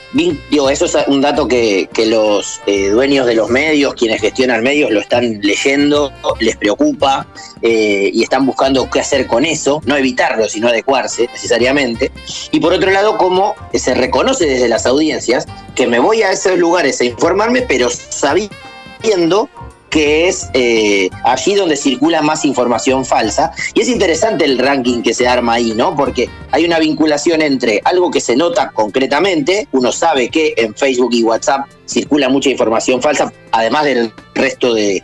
eso 0.72 0.86
es 0.86 0.96
un 1.08 1.22
dato 1.22 1.48
que, 1.48 1.88
los 2.02 2.60
eh, 2.66 2.90
dueños 2.90 3.28
de 3.28 3.36
los 3.36 3.50
medios, 3.50 3.94
quienes 3.94 4.20
gestionan 4.20 4.64
medios, 4.64 4.92
lo 4.92 5.00
están 5.00 5.40
leyendo, 5.42 6.12
les 6.40 6.58
preocupa 6.58 7.28
y 7.62 8.24
están 8.24 8.46
buscando 8.46 8.90
qué 8.90 9.00
hacer 9.00 9.28
con 9.28 9.46
eso, 9.46 9.82
no 9.86 9.96
evitarlo, 9.96 10.50
sino 10.50 10.68
adecuarse 10.68 11.30
necesariamente. 11.32 12.12
Y 12.52 12.60
por 12.60 12.74
otro 12.74 12.92
lado, 12.92 13.18
cómo 13.18 13.56
se 13.74 13.94
reconoce 13.94 14.46
desde 14.46 14.68
las 14.68 14.86
audiencias 14.86 15.46
que 15.76 15.88
me 15.88 16.00
voy 16.00 16.24
a 16.24 16.32
esos 16.32 16.58
lugares 16.58 17.00
a 17.02 17.06
informarme, 17.06 17.62
pero 17.62 17.90
sabiendo 17.90 19.50
que 19.92 20.30
es 20.30 20.50
eh, 20.54 21.10
allí 21.24 21.54
donde 21.54 21.76
circula 21.76 22.22
más 22.22 22.46
información 22.46 23.06
falsa. 23.06 23.52
Y 23.76 23.82
es 23.82 23.90
interesante 23.90 24.46
el 24.46 24.58
ranking 24.58 25.04
que 25.04 25.14
se 25.14 25.28
arma 25.28 25.54
ahí, 25.56 25.74
¿no? 25.76 25.96
Porque 25.96 26.30
hay 26.50 26.66
una 26.66 26.80
vinculación 26.80 27.42
entre 27.42 27.82
algo 27.84 28.10
que 28.10 28.22
se 28.22 28.36
nota 28.36 28.72
concretamente, 28.74 29.68
uno 29.74 29.92
sabe 29.92 30.30
que 30.30 30.54
en 30.58 30.74
Facebook 30.74 31.14
y 31.14 31.24
WhatsApp 31.24 31.68
circula 31.86 32.30
mucha 32.30 32.50
información 32.50 33.02
falsa, 33.02 33.32
además 33.52 33.84
del 33.84 34.14
resto 34.34 34.74
de, 34.74 35.04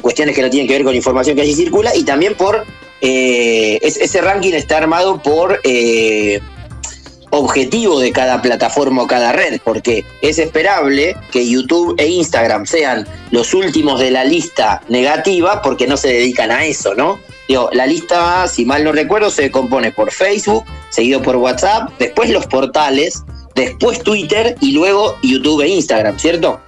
cuestiones 0.00 0.34
que 0.34 0.40
no 0.40 0.48
tienen 0.48 0.66
que 0.66 0.72
ver 0.72 0.84
con 0.84 0.96
información 0.96 1.36
que 1.36 1.42
allí 1.42 1.54
circula, 1.54 1.94
y 1.94 2.02
también 2.02 2.34
por... 2.34 2.64
Eh, 3.04 3.80
ese 3.82 4.20
ranking 4.22 4.54
está 4.54 4.78
armado 4.78 5.20
por... 5.20 5.60
Eh, 5.64 6.40
objetivo 7.32 7.98
de 7.98 8.12
cada 8.12 8.42
plataforma 8.42 9.02
o 9.02 9.06
cada 9.06 9.32
red, 9.32 9.58
porque 9.64 10.04
es 10.20 10.38
esperable 10.38 11.16
que 11.30 11.48
YouTube 11.48 11.94
e 11.98 12.06
Instagram 12.06 12.66
sean 12.66 13.08
los 13.30 13.54
últimos 13.54 13.98
de 14.00 14.10
la 14.10 14.22
lista 14.22 14.82
negativa 14.88 15.62
porque 15.62 15.86
no 15.86 15.96
se 15.96 16.08
dedican 16.08 16.50
a 16.50 16.66
eso, 16.66 16.94
¿no? 16.94 17.18
Digo, 17.48 17.70
la 17.72 17.86
lista, 17.86 18.46
si 18.48 18.66
mal 18.66 18.84
no 18.84 18.92
recuerdo, 18.92 19.30
se 19.30 19.50
compone 19.50 19.92
por 19.92 20.10
Facebook, 20.12 20.64
seguido 20.90 21.22
por 21.22 21.36
WhatsApp, 21.36 21.90
después 21.98 22.28
los 22.28 22.46
portales, 22.46 23.24
después 23.54 24.02
Twitter 24.02 24.54
y 24.60 24.72
luego 24.72 25.16
YouTube 25.22 25.62
e 25.62 25.68
Instagram, 25.68 26.18
¿cierto? 26.18 26.60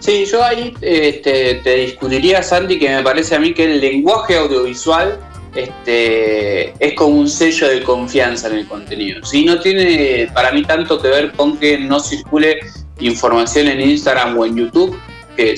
Sí, 0.00 0.24
yo 0.24 0.42
ahí 0.42 0.74
este, 0.80 1.56
te 1.56 1.76
discutiría, 1.76 2.42
Santi, 2.42 2.78
que 2.78 2.88
me 2.88 3.02
parece 3.02 3.34
a 3.34 3.38
mí 3.38 3.52
que 3.52 3.64
el 3.64 3.80
lenguaje 3.80 4.36
audiovisual 4.36 5.18
este, 5.54 6.74
es 6.84 6.94
como 6.94 7.18
un 7.18 7.28
sello 7.28 7.68
de 7.68 7.82
confianza 7.82 8.48
en 8.48 8.54
el 8.54 8.66
contenido. 8.66 9.24
Si 9.24 9.44
no 9.44 9.60
tiene 9.60 10.28
para 10.34 10.52
mí 10.52 10.62
tanto 10.62 11.00
que 11.00 11.08
ver 11.08 11.32
con 11.32 11.56
que 11.58 11.78
no 11.78 12.00
circule 12.00 12.60
información 13.00 13.68
en 13.68 13.80
Instagram 13.80 14.38
o 14.38 14.46
en 14.46 14.56
YouTube, 14.56 14.98
que 15.36 15.56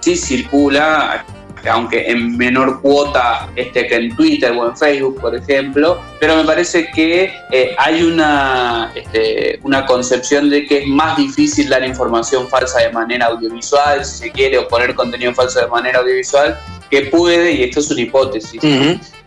sí 0.00 0.16
circula, 0.16 1.24
aunque 1.68 2.10
en 2.10 2.36
menor 2.36 2.80
cuota 2.80 3.48
este, 3.56 3.86
que 3.86 3.96
en 3.96 4.16
Twitter 4.16 4.52
o 4.52 4.68
en 4.68 4.76
Facebook, 4.76 5.20
por 5.20 5.34
ejemplo, 5.34 6.00
pero 6.20 6.36
me 6.36 6.44
parece 6.44 6.90
que 6.94 7.32
eh, 7.50 7.74
hay 7.78 8.02
una, 8.02 8.92
este, 8.94 9.58
una 9.62 9.84
concepción 9.86 10.50
de 10.50 10.66
que 10.66 10.82
es 10.82 10.86
más 10.86 11.16
difícil 11.16 11.68
dar 11.68 11.84
información 11.84 12.48
falsa 12.48 12.80
de 12.80 12.92
manera 12.92 13.26
audiovisual, 13.26 14.04
si 14.04 14.18
se 14.18 14.30
quiere, 14.30 14.58
o 14.58 14.68
poner 14.68 14.94
contenido 14.94 15.34
falso 15.34 15.60
de 15.60 15.66
manera 15.66 16.00
audiovisual, 16.00 16.58
que 16.90 17.02
puede, 17.02 17.52
y 17.52 17.64
esto 17.64 17.80
es 17.80 17.90
una 17.90 18.00
hipótesis, 18.00 18.60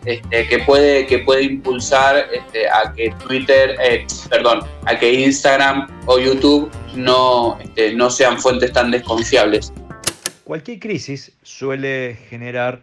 este, 0.04 0.48
que, 0.48 0.58
puede, 0.60 1.06
que 1.06 1.20
puede 1.20 1.44
impulsar 1.44 2.28
este, 2.32 2.68
a 2.68 2.92
que 2.92 3.14
Twitter, 3.26 3.76
eh, 3.80 4.04
perdón, 4.28 4.60
a 4.86 4.98
que 4.98 5.12
Instagram 5.12 5.86
o 6.06 6.18
YouTube 6.18 6.70
no, 6.96 7.58
este, 7.60 7.94
no 7.94 8.10
sean 8.10 8.38
fuentes 8.40 8.72
tan 8.72 8.90
desconfiables. 8.90 9.72
Cualquier 10.44 10.80
crisis 10.80 11.32
suele 11.42 12.18
generar 12.28 12.82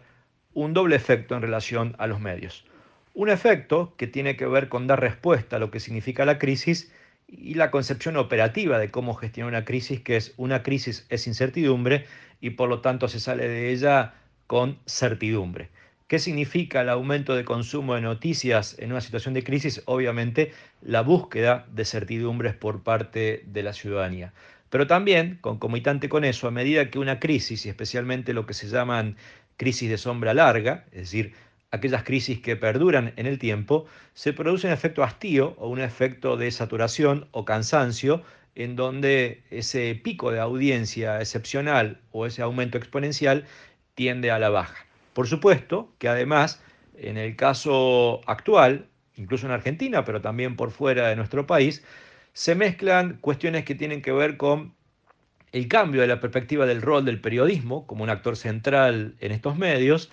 un 0.54 0.72
doble 0.72 0.96
efecto 0.96 1.34
en 1.34 1.42
relación 1.42 1.94
a 1.98 2.06
los 2.06 2.20
medios. 2.20 2.64
Un 3.12 3.28
efecto 3.28 3.94
que 3.96 4.06
tiene 4.06 4.36
que 4.36 4.46
ver 4.46 4.68
con 4.68 4.86
dar 4.86 5.00
respuesta 5.00 5.56
a 5.56 5.58
lo 5.58 5.70
que 5.70 5.80
significa 5.80 6.24
la 6.24 6.38
crisis 6.38 6.90
y 7.28 7.54
la 7.54 7.70
concepción 7.70 8.16
operativa 8.16 8.78
de 8.78 8.90
cómo 8.90 9.14
gestionar 9.14 9.48
una 9.48 9.64
crisis, 9.64 10.00
que 10.00 10.16
es 10.16 10.32
una 10.36 10.62
crisis 10.62 11.06
es 11.10 11.26
incertidumbre 11.26 12.06
y 12.40 12.50
por 12.50 12.68
lo 12.68 12.80
tanto 12.80 13.08
se 13.08 13.20
sale 13.20 13.46
de 13.46 13.70
ella 13.70 14.14
con 14.46 14.78
certidumbre. 14.86 15.68
¿Qué 16.10 16.18
significa 16.18 16.80
el 16.80 16.88
aumento 16.88 17.36
de 17.36 17.44
consumo 17.44 17.94
de 17.94 18.00
noticias 18.00 18.74
en 18.80 18.90
una 18.90 19.00
situación 19.00 19.32
de 19.32 19.44
crisis? 19.44 19.80
Obviamente 19.84 20.50
la 20.82 21.02
búsqueda 21.02 21.68
de 21.70 21.84
certidumbres 21.84 22.56
por 22.56 22.82
parte 22.82 23.44
de 23.46 23.62
la 23.62 23.72
ciudadanía. 23.72 24.32
Pero 24.70 24.88
también, 24.88 25.38
concomitante 25.40 26.08
con 26.08 26.24
eso, 26.24 26.48
a 26.48 26.50
medida 26.50 26.90
que 26.90 26.98
una 26.98 27.20
crisis, 27.20 27.64
y 27.64 27.68
especialmente 27.68 28.32
lo 28.32 28.44
que 28.44 28.54
se 28.54 28.66
llaman 28.66 29.18
crisis 29.56 29.88
de 29.88 29.98
sombra 29.98 30.34
larga, 30.34 30.84
es 30.90 31.02
decir, 31.02 31.32
aquellas 31.70 32.02
crisis 32.02 32.40
que 32.40 32.56
perduran 32.56 33.12
en 33.14 33.26
el 33.26 33.38
tiempo, 33.38 33.86
se 34.12 34.32
produce 34.32 34.66
un 34.66 34.72
efecto 34.72 35.04
hastío 35.04 35.54
o 35.58 35.68
un 35.68 35.80
efecto 35.80 36.36
de 36.36 36.50
saturación 36.50 37.28
o 37.30 37.44
cansancio 37.44 38.24
en 38.56 38.74
donde 38.74 39.44
ese 39.52 39.94
pico 39.94 40.32
de 40.32 40.40
audiencia 40.40 41.20
excepcional 41.20 42.00
o 42.10 42.26
ese 42.26 42.42
aumento 42.42 42.78
exponencial 42.78 43.46
tiende 43.94 44.32
a 44.32 44.40
la 44.40 44.48
baja. 44.48 44.89
Por 45.20 45.28
supuesto 45.28 45.92
que 45.98 46.08
además, 46.08 46.62
en 46.96 47.18
el 47.18 47.36
caso 47.36 48.22
actual, 48.26 48.86
incluso 49.16 49.44
en 49.44 49.52
Argentina, 49.52 50.02
pero 50.02 50.22
también 50.22 50.56
por 50.56 50.70
fuera 50.70 51.08
de 51.08 51.16
nuestro 51.16 51.46
país, 51.46 51.84
se 52.32 52.54
mezclan 52.54 53.18
cuestiones 53.20 53.66
que 53.66 53.74
tienen 53.74 54.00
que 54.00 54.12
ver 54.12 54.38
con 54.38 54.72
el 55.52 55.68
cambio 55.68 56.00
de 56.00 56.06
la 56.06 56.20
perspectiva 56.20 56.64
del 56.64 56.80
rol 56.80 57.04
del 57.04 57.20
periodismo 57.20 57.86
como 57.86 58.02
un 58.02 58.08
actor 58.08 58.34
central 58.34 59.14
en 59.20 59.32
estos 59.32 59.58
medios, 59.58 60.10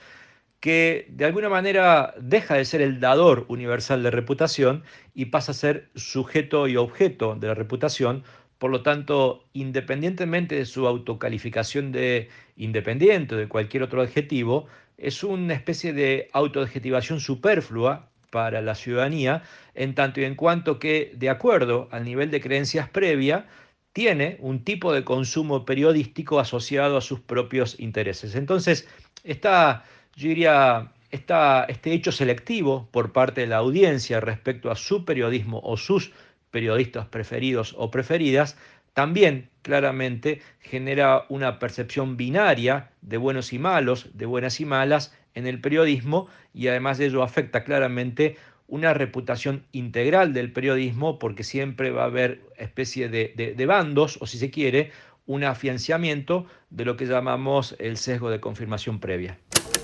que 0.60 1.08
de 1.10 1.24
alguna 1.24 1.48
manera 1.48 2.14
deja 2.20 2.56
de 2.56 2.66
ser 2.66 2.82
el 2.82 3.00
dador 3.00 3.46
universal 3.48 4.04
de 4.04 4.12
reputación 4.12 4.84
y 5.14 5.28
pasa 5.28 5.54
a 5.54 5.56
ser 5.56 5.88
sujeto 5.96 6.68
y 6.68 6.76
objeto 6.76 7.36
de 7.36 7.48
la 7.48 7.54
reputación. 7.54 8.26
Por 8.58 8.72
lo 8.72 8.82
tanto, 8.82 9.46
independientemente 9.54 10.56
de 10.56 10.66
su 10.66 10.86
autocalificación 10.86 11.94
de 11.94 12.28
independiente 12.58 13.36
o 13.36 13.38
de 13.38 13.48
cualquier 13.48 13.84
otro 13.84 14.02
adjetivo, 14.02 14.68
es 14.98 15.24
una 15.24 15.54
especie 15.54 15.94
de 15.94 16.30
autoadjetivación 16.34 17.20
superflua 17.20 18.10
para 18.30 18.62
la 18.62 18.76
ciudadanía, 18.76 19.44
en 19.74 19.96
tanto 19.96 20.20
y 20.20 20.26
en 20.26 20.36
cuanto 20.36 20.80
que, 20.80 21.14
de 21.16 21.30
acuerdo 21.30 21.88
al 21.92 22.04
nivel 22.04 22.30
de 22.32 22.42
creencias 22.42 22.90
previa, 22.90 23.48
tiene 23.94 24.38
un 24.42 24.64
tipo 24.64 24.94
de 24.94 25.04
consumo 25.04 25.66
periodístico 25.66 26.40
asociado 26.40 26.98
a 26.98 27.02
sus 27.02 27.20
propios 27.20 27.80
intereses. 27.80 28.36
Entonces, 28.36 28.88
está, 29.24 29.86
yo 30.16 30.30
diría, 30.30 30.92
este 31.10 31.94
hecho 31.94 32.12
selectivo 32.12 32.90
por 32.92 33.12
parte 33.12 33.42
de 33.42 33.48
la 33.48 33.58
audiencia 33.58 34.20
respecto 34.20 34.70
a 34.70 34.76
su 34.76 35.06
periodismo 35.06 35.62
o 35.64 35.78
sus 35.78 36.12
periodistas 36.52 37.08
preferidos 37.08 37.76
o 37.78 37.90
preferidas 37.92 38.58
también 38.98 39.52
claramente 39.62 40.42
genera 40.60 41.26
una 41.30 41.60
percepción 41.60 42.18
binaria 42.18 42.90
de 43.02 43.18
buenos 43.18 43.54
y 43.54 43.60
malos, 43.60 44.10
de 44.16 44.26
buenas 44.26 44.60
y 44.60 44.66
malas 44.66 45.14
en 45.36 45.46
el 45.46 45.62
periodismo 45.62 46.30
y 46.52 46.68
además 46.68 46.98
de 46.98 47.06
ello 47.06 47.22
afecta 47.22 47.64
claramente 47.64 48.38
una 48.68 48.96
reputación 48.96 49.68
integral 49.72 50.34
del 50.34 50.52
periodismo 50.52 51.20
porque 51.20 51.44
siempre 51.44 51.92
va 51.92 52.02
a 52.02 52.06
haber 52.06 52.42
especie 52.58 53.08
de, 53.08 53.66
bandos 53.68 54.18
o 54.20 54.26
si 54.26 54.40
se 54.40 54.50
quiere 54.50 54.90
un 55.28 55.44
afianciamiento 55.44 56.48
de 56.72 56.86
lo 56.86 56.98
que 56.98 57.06
llamamos 57.06 57.76
el 57.78 57.98
sesgo 57.98 58.32
de 58.32 58.40
confirmación 58.40 59.00
previa. 59.00 59.38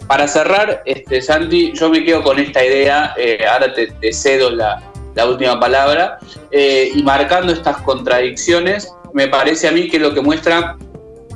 Para 0.07 0.27
cerrar, 0.27 0.81
este, 0.87 1.21
Santi, 1.21 1.71
yo 1.75 1.91
me 1.91 2.03
quedo 2.03 2.23
con 2.23 2.39
esta 2.39 2.65
idea, 2.65 3.13
eh, 3.15 3.45
ahora 3.47 3.71
te, 3.75 4.11
cedo 4.11 4.49
la, 4.49 4.81
última 5.29 5.59
palabra, 5.59 6.17
eh, 6.49 6.89
y 6.95 7.03
marcando 7.03 7.53
estas 7.53 7.77
contradicciones, 7.83 8.91
me 9.13 9.27
parece 9.27 9.67
a 9.67 9.71
mí 9.71 9.89
que 9.89 9.99
lo 9.99 10.13
que 10.13 10.21
muestra 10.21 10.77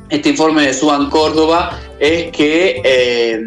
este 0.09 0.29
informe 0.29 0.65
de 0.65 0.73
Suban 0.73 1.09
Córdoba 1.09 1.79
es 1.99 2.31
que 2.31 2.81
eh, 2.83 3.45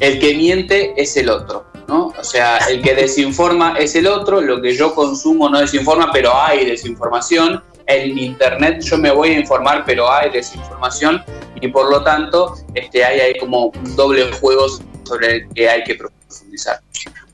el 0.00 0.18
que 0.18 0.34
miente 0.34 0.94
es 0.96 1.16
el 1.16 1.28
otro. 1.28 1.66
¿no? 1.88 2.12
O 2.18 2.24
sea, 2.24 2.58
el 2.68 2.82
que 2.82 2.94
desinforma 2.94 3.76
es 3.78 3.94
el 3.94 4.06
otro, 4.06 4.40
lo 4.40 4.60
que 4.60 4.74
yo 4.74 4.94
consumo 4.94 5.48
no 5.48 5.60
desinforma, 5.60 6.10
pero 6.12 6.36
hay 6.36 6.64
desinformación. 6.64 7.62
En 7.86 8.18
Internet 8.18 8.82
yo 8.82 8.98
me 8.98 9.12
voy 9.12 9.30
a 9.30 9.38
informar, 9.38 9.84
pero 9.86 10.10
hay 10.10 10.30
desinformación 10.30 11.22
y 11.60 11.68
por 11.68 11.88
lo 11.88 12.02
tanto 12.02 12.56
este, 12.74 13.04
hay, 13.04 13.20
hay 13.20 13.38
como 13.38 13.66
un 13.66 13.94
doble 13.94 14.24
juego 14.32 14.66
sobre 15.04 15.36
el 15.36 15.48
que 15.54 15.68
hay 15.68 15.84
que 15.84 15.94
profundizar. 15.94 16.80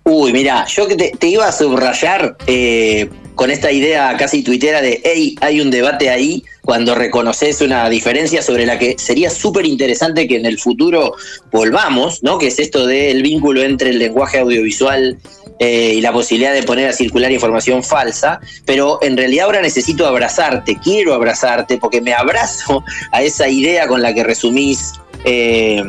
Uy, 0.04 0.32
mira, 0.32 0.66
yo 0.66 0.86
que 0.86 0.96
te, 0.96 1.26
iba 1.26 1.46
a 1.46 1.52
subrayar 1.52 2.36
eh, 2.46 3.08
con 3.34 3.50
esta 3.50 3.72
idea 3.72 4.14
casi 4.16 4.42
tuitera 4.42 4.82
de, 4.82 5.00
hey, 5.04 5.36
hay 5.40 5.60
un 5.60 5.70
debate 5.70 6.10
ahí, 6.10 6.44
cuando 6.62 6.94
reconoces 6.94 7.60
una 7.60 7.88
diferencia 7.88 8.42
sobre 8.42 8.66
la 8.66 8.78
que 8.78 8.96
sería 8.98 9.30
súper 9.30 9.66
interesante 9.66 10.28
que 10.28 10.36
en 10.36 10.46
el 10.46 10.58
futuro 10.58 11.14
volvamos, 11.50 12.22
¿no? 12.22 12.38
Que 12.38 12.48
es 12.48 12.58
esto 12.58 12.86
del 12.86 13.22
vínculo 13.22 13.62
entre 13.62 13.90
el 13.90 13.98
lenguaje 13.98 14.38
audiovisual 14.38 15.18
eh, 15.58 15.94
y 15.96 16.00
la 16.00 16.12
posibilidad 16.12 16.52
de 16.52 16.62
poner 16.62 16.88
a 16.88 16.92
circular 16.92 17.32
información 17.32 17.82
falsa, 17.82 18.40
pero 18.64 18.98
en 19.02 19.16
realidad 19.16 19.46
ahora 19.46 19.60
necesito 19.60 20.06
abrazarte, 20.06 20.78
quiero 20.82 21.14
abrazarte, 21.14 21.78
porque 21.78 22.00
me 22.00 22.14
abrazo 22.14 22.84
a 23.10 23.22
esa 23.22 23.48
idea 23.48 23.88
con 23.88 24.02
la 24.02 24.14
que 24.14 24.24
resumís. 24.24 24.92
Eh, 25.24 25.82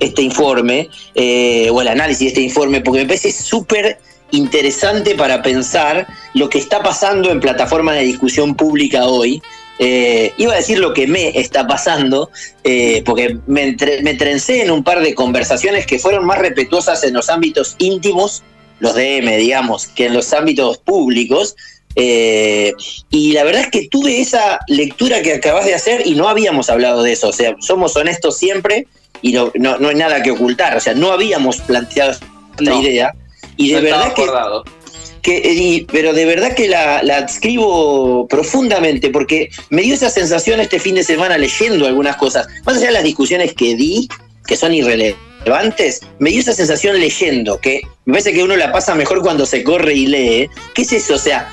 este 0.00 0.22
informe, 0.22 0.88
eh, 1.14 1.68
o 1.70 1.80
el 1.82 1.88
análisis 1.88 2.20
de 2.20 2.28
este 2.28 2.40
informe, 2.40 2.80
porque 2.80 3.00
me 3.00 3.06
parece 3.06 3.30
súper 3.30 3.98
interesante 4.30 5.14
para 5.14 5.42
pensar 5.42 6.06
lo 6.34 6.48
que 6.48 6.58
está 6.58 6.82
pasando 6.82 7.30
en 7.30 7.40
plataformas 7.40 7.96
de 7.96 8.02
discusión 8.02 8.54
pública 8.54 9.06
hoy. 9.06 9.42
Eh, 9.78 10.34
iba 10.36 10.52
a 10.52 10.56
decir 10.56 10.78
lo 10.78 10.92
que 10.92 11.06
me 11.06 11.38
está 11.40 11.66
pasando, 11.66 12.30
eh, 12.64 13.02
porque 13.04 13.38
me, 13.46 13.76
me 14.02 14.14
trencé 14.14 14.62
en 14.62 14.70
un 14.70 14.84
par 14.84 15.00
de 15.00 15.14
conversaciones 15.14 15.86
que 15.86 15.98
fueron 15.98 16.26
más 16.26 16.38
respetuosas 16.38 17.02
en 17.04 17.14
los 17.14 17.30
ámbitos 17.30 17.76
íntimos, 17.78 18.42
los 18.78 18.94
DM, 18.94 19.36
digamos, 19.38 19.86
que 19.86 20.06
en 20.06 20.14
los 20.14 20.32
ámbitos 20.32 20.78
públicos. 20.78 21.56
y 21.96 23.32
la 23.32 23.42
verdad 23.44 23.62
es 23.62 23.70
que 23.70 23.88
tuve 23.88 24.20
esa 24.20 24.60
lectura 24.68 25.22
que 25.22 25.34
acabas 25.34 25.64
de 25.64 25.74
hacer 25.74 26.06
y 26.06 26.14
no 26.14 26.28
habíamos 26.28 26.68
hablado 26.68 27.02
de 27.02 27.12
eso. 27.12 27.28
O 27.28 27.32
sea, 27.32 27.56
somos 27.60 27.96
honestos 27.96 28.36
siempre 28.36 28.86
y 29.22 29.32
no, 29.32 29.52
no, 29.54 29.88
hay 29.88 29.94
nada 29.94 30.22
que 30.22 30.30
ocultar. 30.30 30.76
O 30.76 30.80
sea, 30.80 30.94
no 30.94 31.12
habíamos 31.12 31.58
planteado 31.58 32.12
esta 32.12 32.74
idea. 32.74 33.14
Y 33.60 33.74
de 33.74 33.80
verdad 33.82 34.14
que, 34.14 34.26
que 35.20 35.86
pero 35.92 36.14
de 36.14 36.24
verdad 36.24 36.54
que 36.54 36.66
la, 36.66 37.02
la, 37.02 37.18
adscribo 37.18 38.26
profundamente 38.26 39.10
porque 39.10 39.50
me 39.68 39.82
dio 39.82 39.92
esa 39.92 40.08
sensación 40.08 40.60
este 40.60 40.80
fin 40.80 40.94
de 40.94 41.04
semana 41.04 41.36
leyendo 41.36 41.86
algunas 41.86 42.16
cosas. 42.16 42.46
Más 42.64 42.78
allá 42.78 42.86
de 42.86 42.92
las 42.92 43.04
discusiones 43.04 43.52
que 43.52 43.76
di, 43.76 44.08
que 44.46 44.56
son 44.56 44.72
irrelevantes, 44.72 46.00
me 46.18 46.30
dio 46.30 46.40
esa 46.40 46.54
sensación 46.54 46.98
leyendo, 46.98 47.60
que 47.60 47.82
me 48.06 48.14
parece 48.14 48.32
que 48.32 48.42
uno 48.42 48.56
la 48.56 48.72
pasa 48.72 48.94
mejor 48.94 49.20
cuando 49.20 49.44
se 49.44 49.62
corre 49.62 49.92
y 49.92 50.06
lee. 50.06 50.48
¿Qué 50.72 50.80
es 50.80 50.92
eso? 50.92 51.16
O 51.16 51.18
sea, 51.18 51.46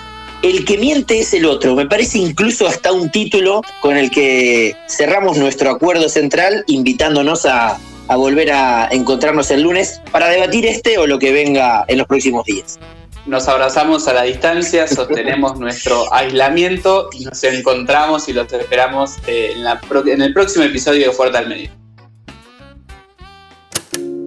el 0.43 0.63
que 0.63 0.77
miente 0.77 1.19
es 1.19 1.33
el 1.33 1.45
otro. 1.45 1.75
Me 1.75 1.87
parece 1.87 2.19
incluso 2.19 2.67
hasta 2.67 2.93
un 2.93 3.11
título 3.11 3.63
con 3.81 3.97
el 3.97 4.09
que 4.11 4.77
cerramos 4.87 5.37
nuestro 5.37 5.71
acuerdo 5.71 6.07
central, 6.07 6.63
invitándonos 6.67 7.45
a, 7.45 7.77
volver 8.15 8.51
a 8.51 8.87
encontrarnos 8.91 9.51
el 9.51 9.61
lunes 9.61 10.01
para 10.11 10.29
debatir 10.29 10.65
este 10.65 10.97
o 10.97 11.07
lo 11.07 11.19
que 11.19 11.31
venga 11.31 11.85
en 11.87 11.99
los 11.99 12.07
próximos 12.07 12.45
días. 12.45 12.79
Nos 13.25 13.47
abrazamos 13.47 14.07
a 14.07 14.13
la 14.13 14.23
distancia, 14.23 14.87
sostenemos 14.87 15.59
nuestro 15.59 16.11
aislamiento 16.13 17.09
y 17.11 17.25
nos 17.25 17.43
encontramos 17.43 18.29
y 18.29 18.33
los 18.33 18.51
esperamos 18.51 19.15
eh, 19.27 19.53
en, 19.55 20.09
en 20.09 20.21
el 20.21 20.33
próximo 20.33 20.63
episodio 20.63 21.07
de 21.07 21.13
Fuerte 21.13 21.37
al 21.37 21.47
Medio. 21.47 21.69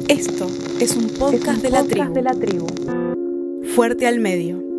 Esto 0.08 0.46
es 0.80 0.96
un 0.96 1.08
podcast, 1.18 1.62
de, 1.62 1.70
la 1.70 1.82
de 1.82 2.22
la 2.22 2.34
tribu. 2.34 2.66
Fuerte 3.74 4.06
al 4.06 4.18
Medio 4.18 4.70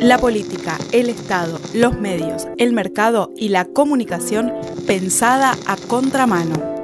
la 0.00 0.18
política, 0.18 0.78
el 0.90 1.08
Estado, 1.08 1.60
los 1.74 1.98
medios, 1.98 2.48
el 2.58 2.72
mercado 2.72 3.30
y 3.36 3.50
la 3.50 3.64
comunicación 3.64 4.52
pensada 4.86 5.56
a 5.66 5.76
contramano. 5.76 6.81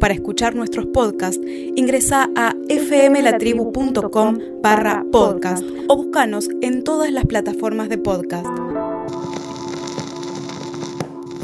Para 0.00 0.14
escuchar 0.14 0.54
nuestros 0.54 0.86
podcasts, 0.86 1.40
ingresa 1.74 2.28
a 2.36 2.54
fmlatribu.com 2.68 4.38
barra 4.62 5.04
podcast 5.10 5.64
o 5.88 5.96
búscanos 5.96 6.48
en 6.60 6.84
todas 6.84 7.10
las 7.10 7.24
plataformas 7.24 7.88
de 7.88 7.98
podcast. 7.98 8.46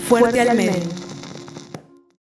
Fuerte, 0.08 0.40
al 0.40 0.56
medio. 0.56 1.11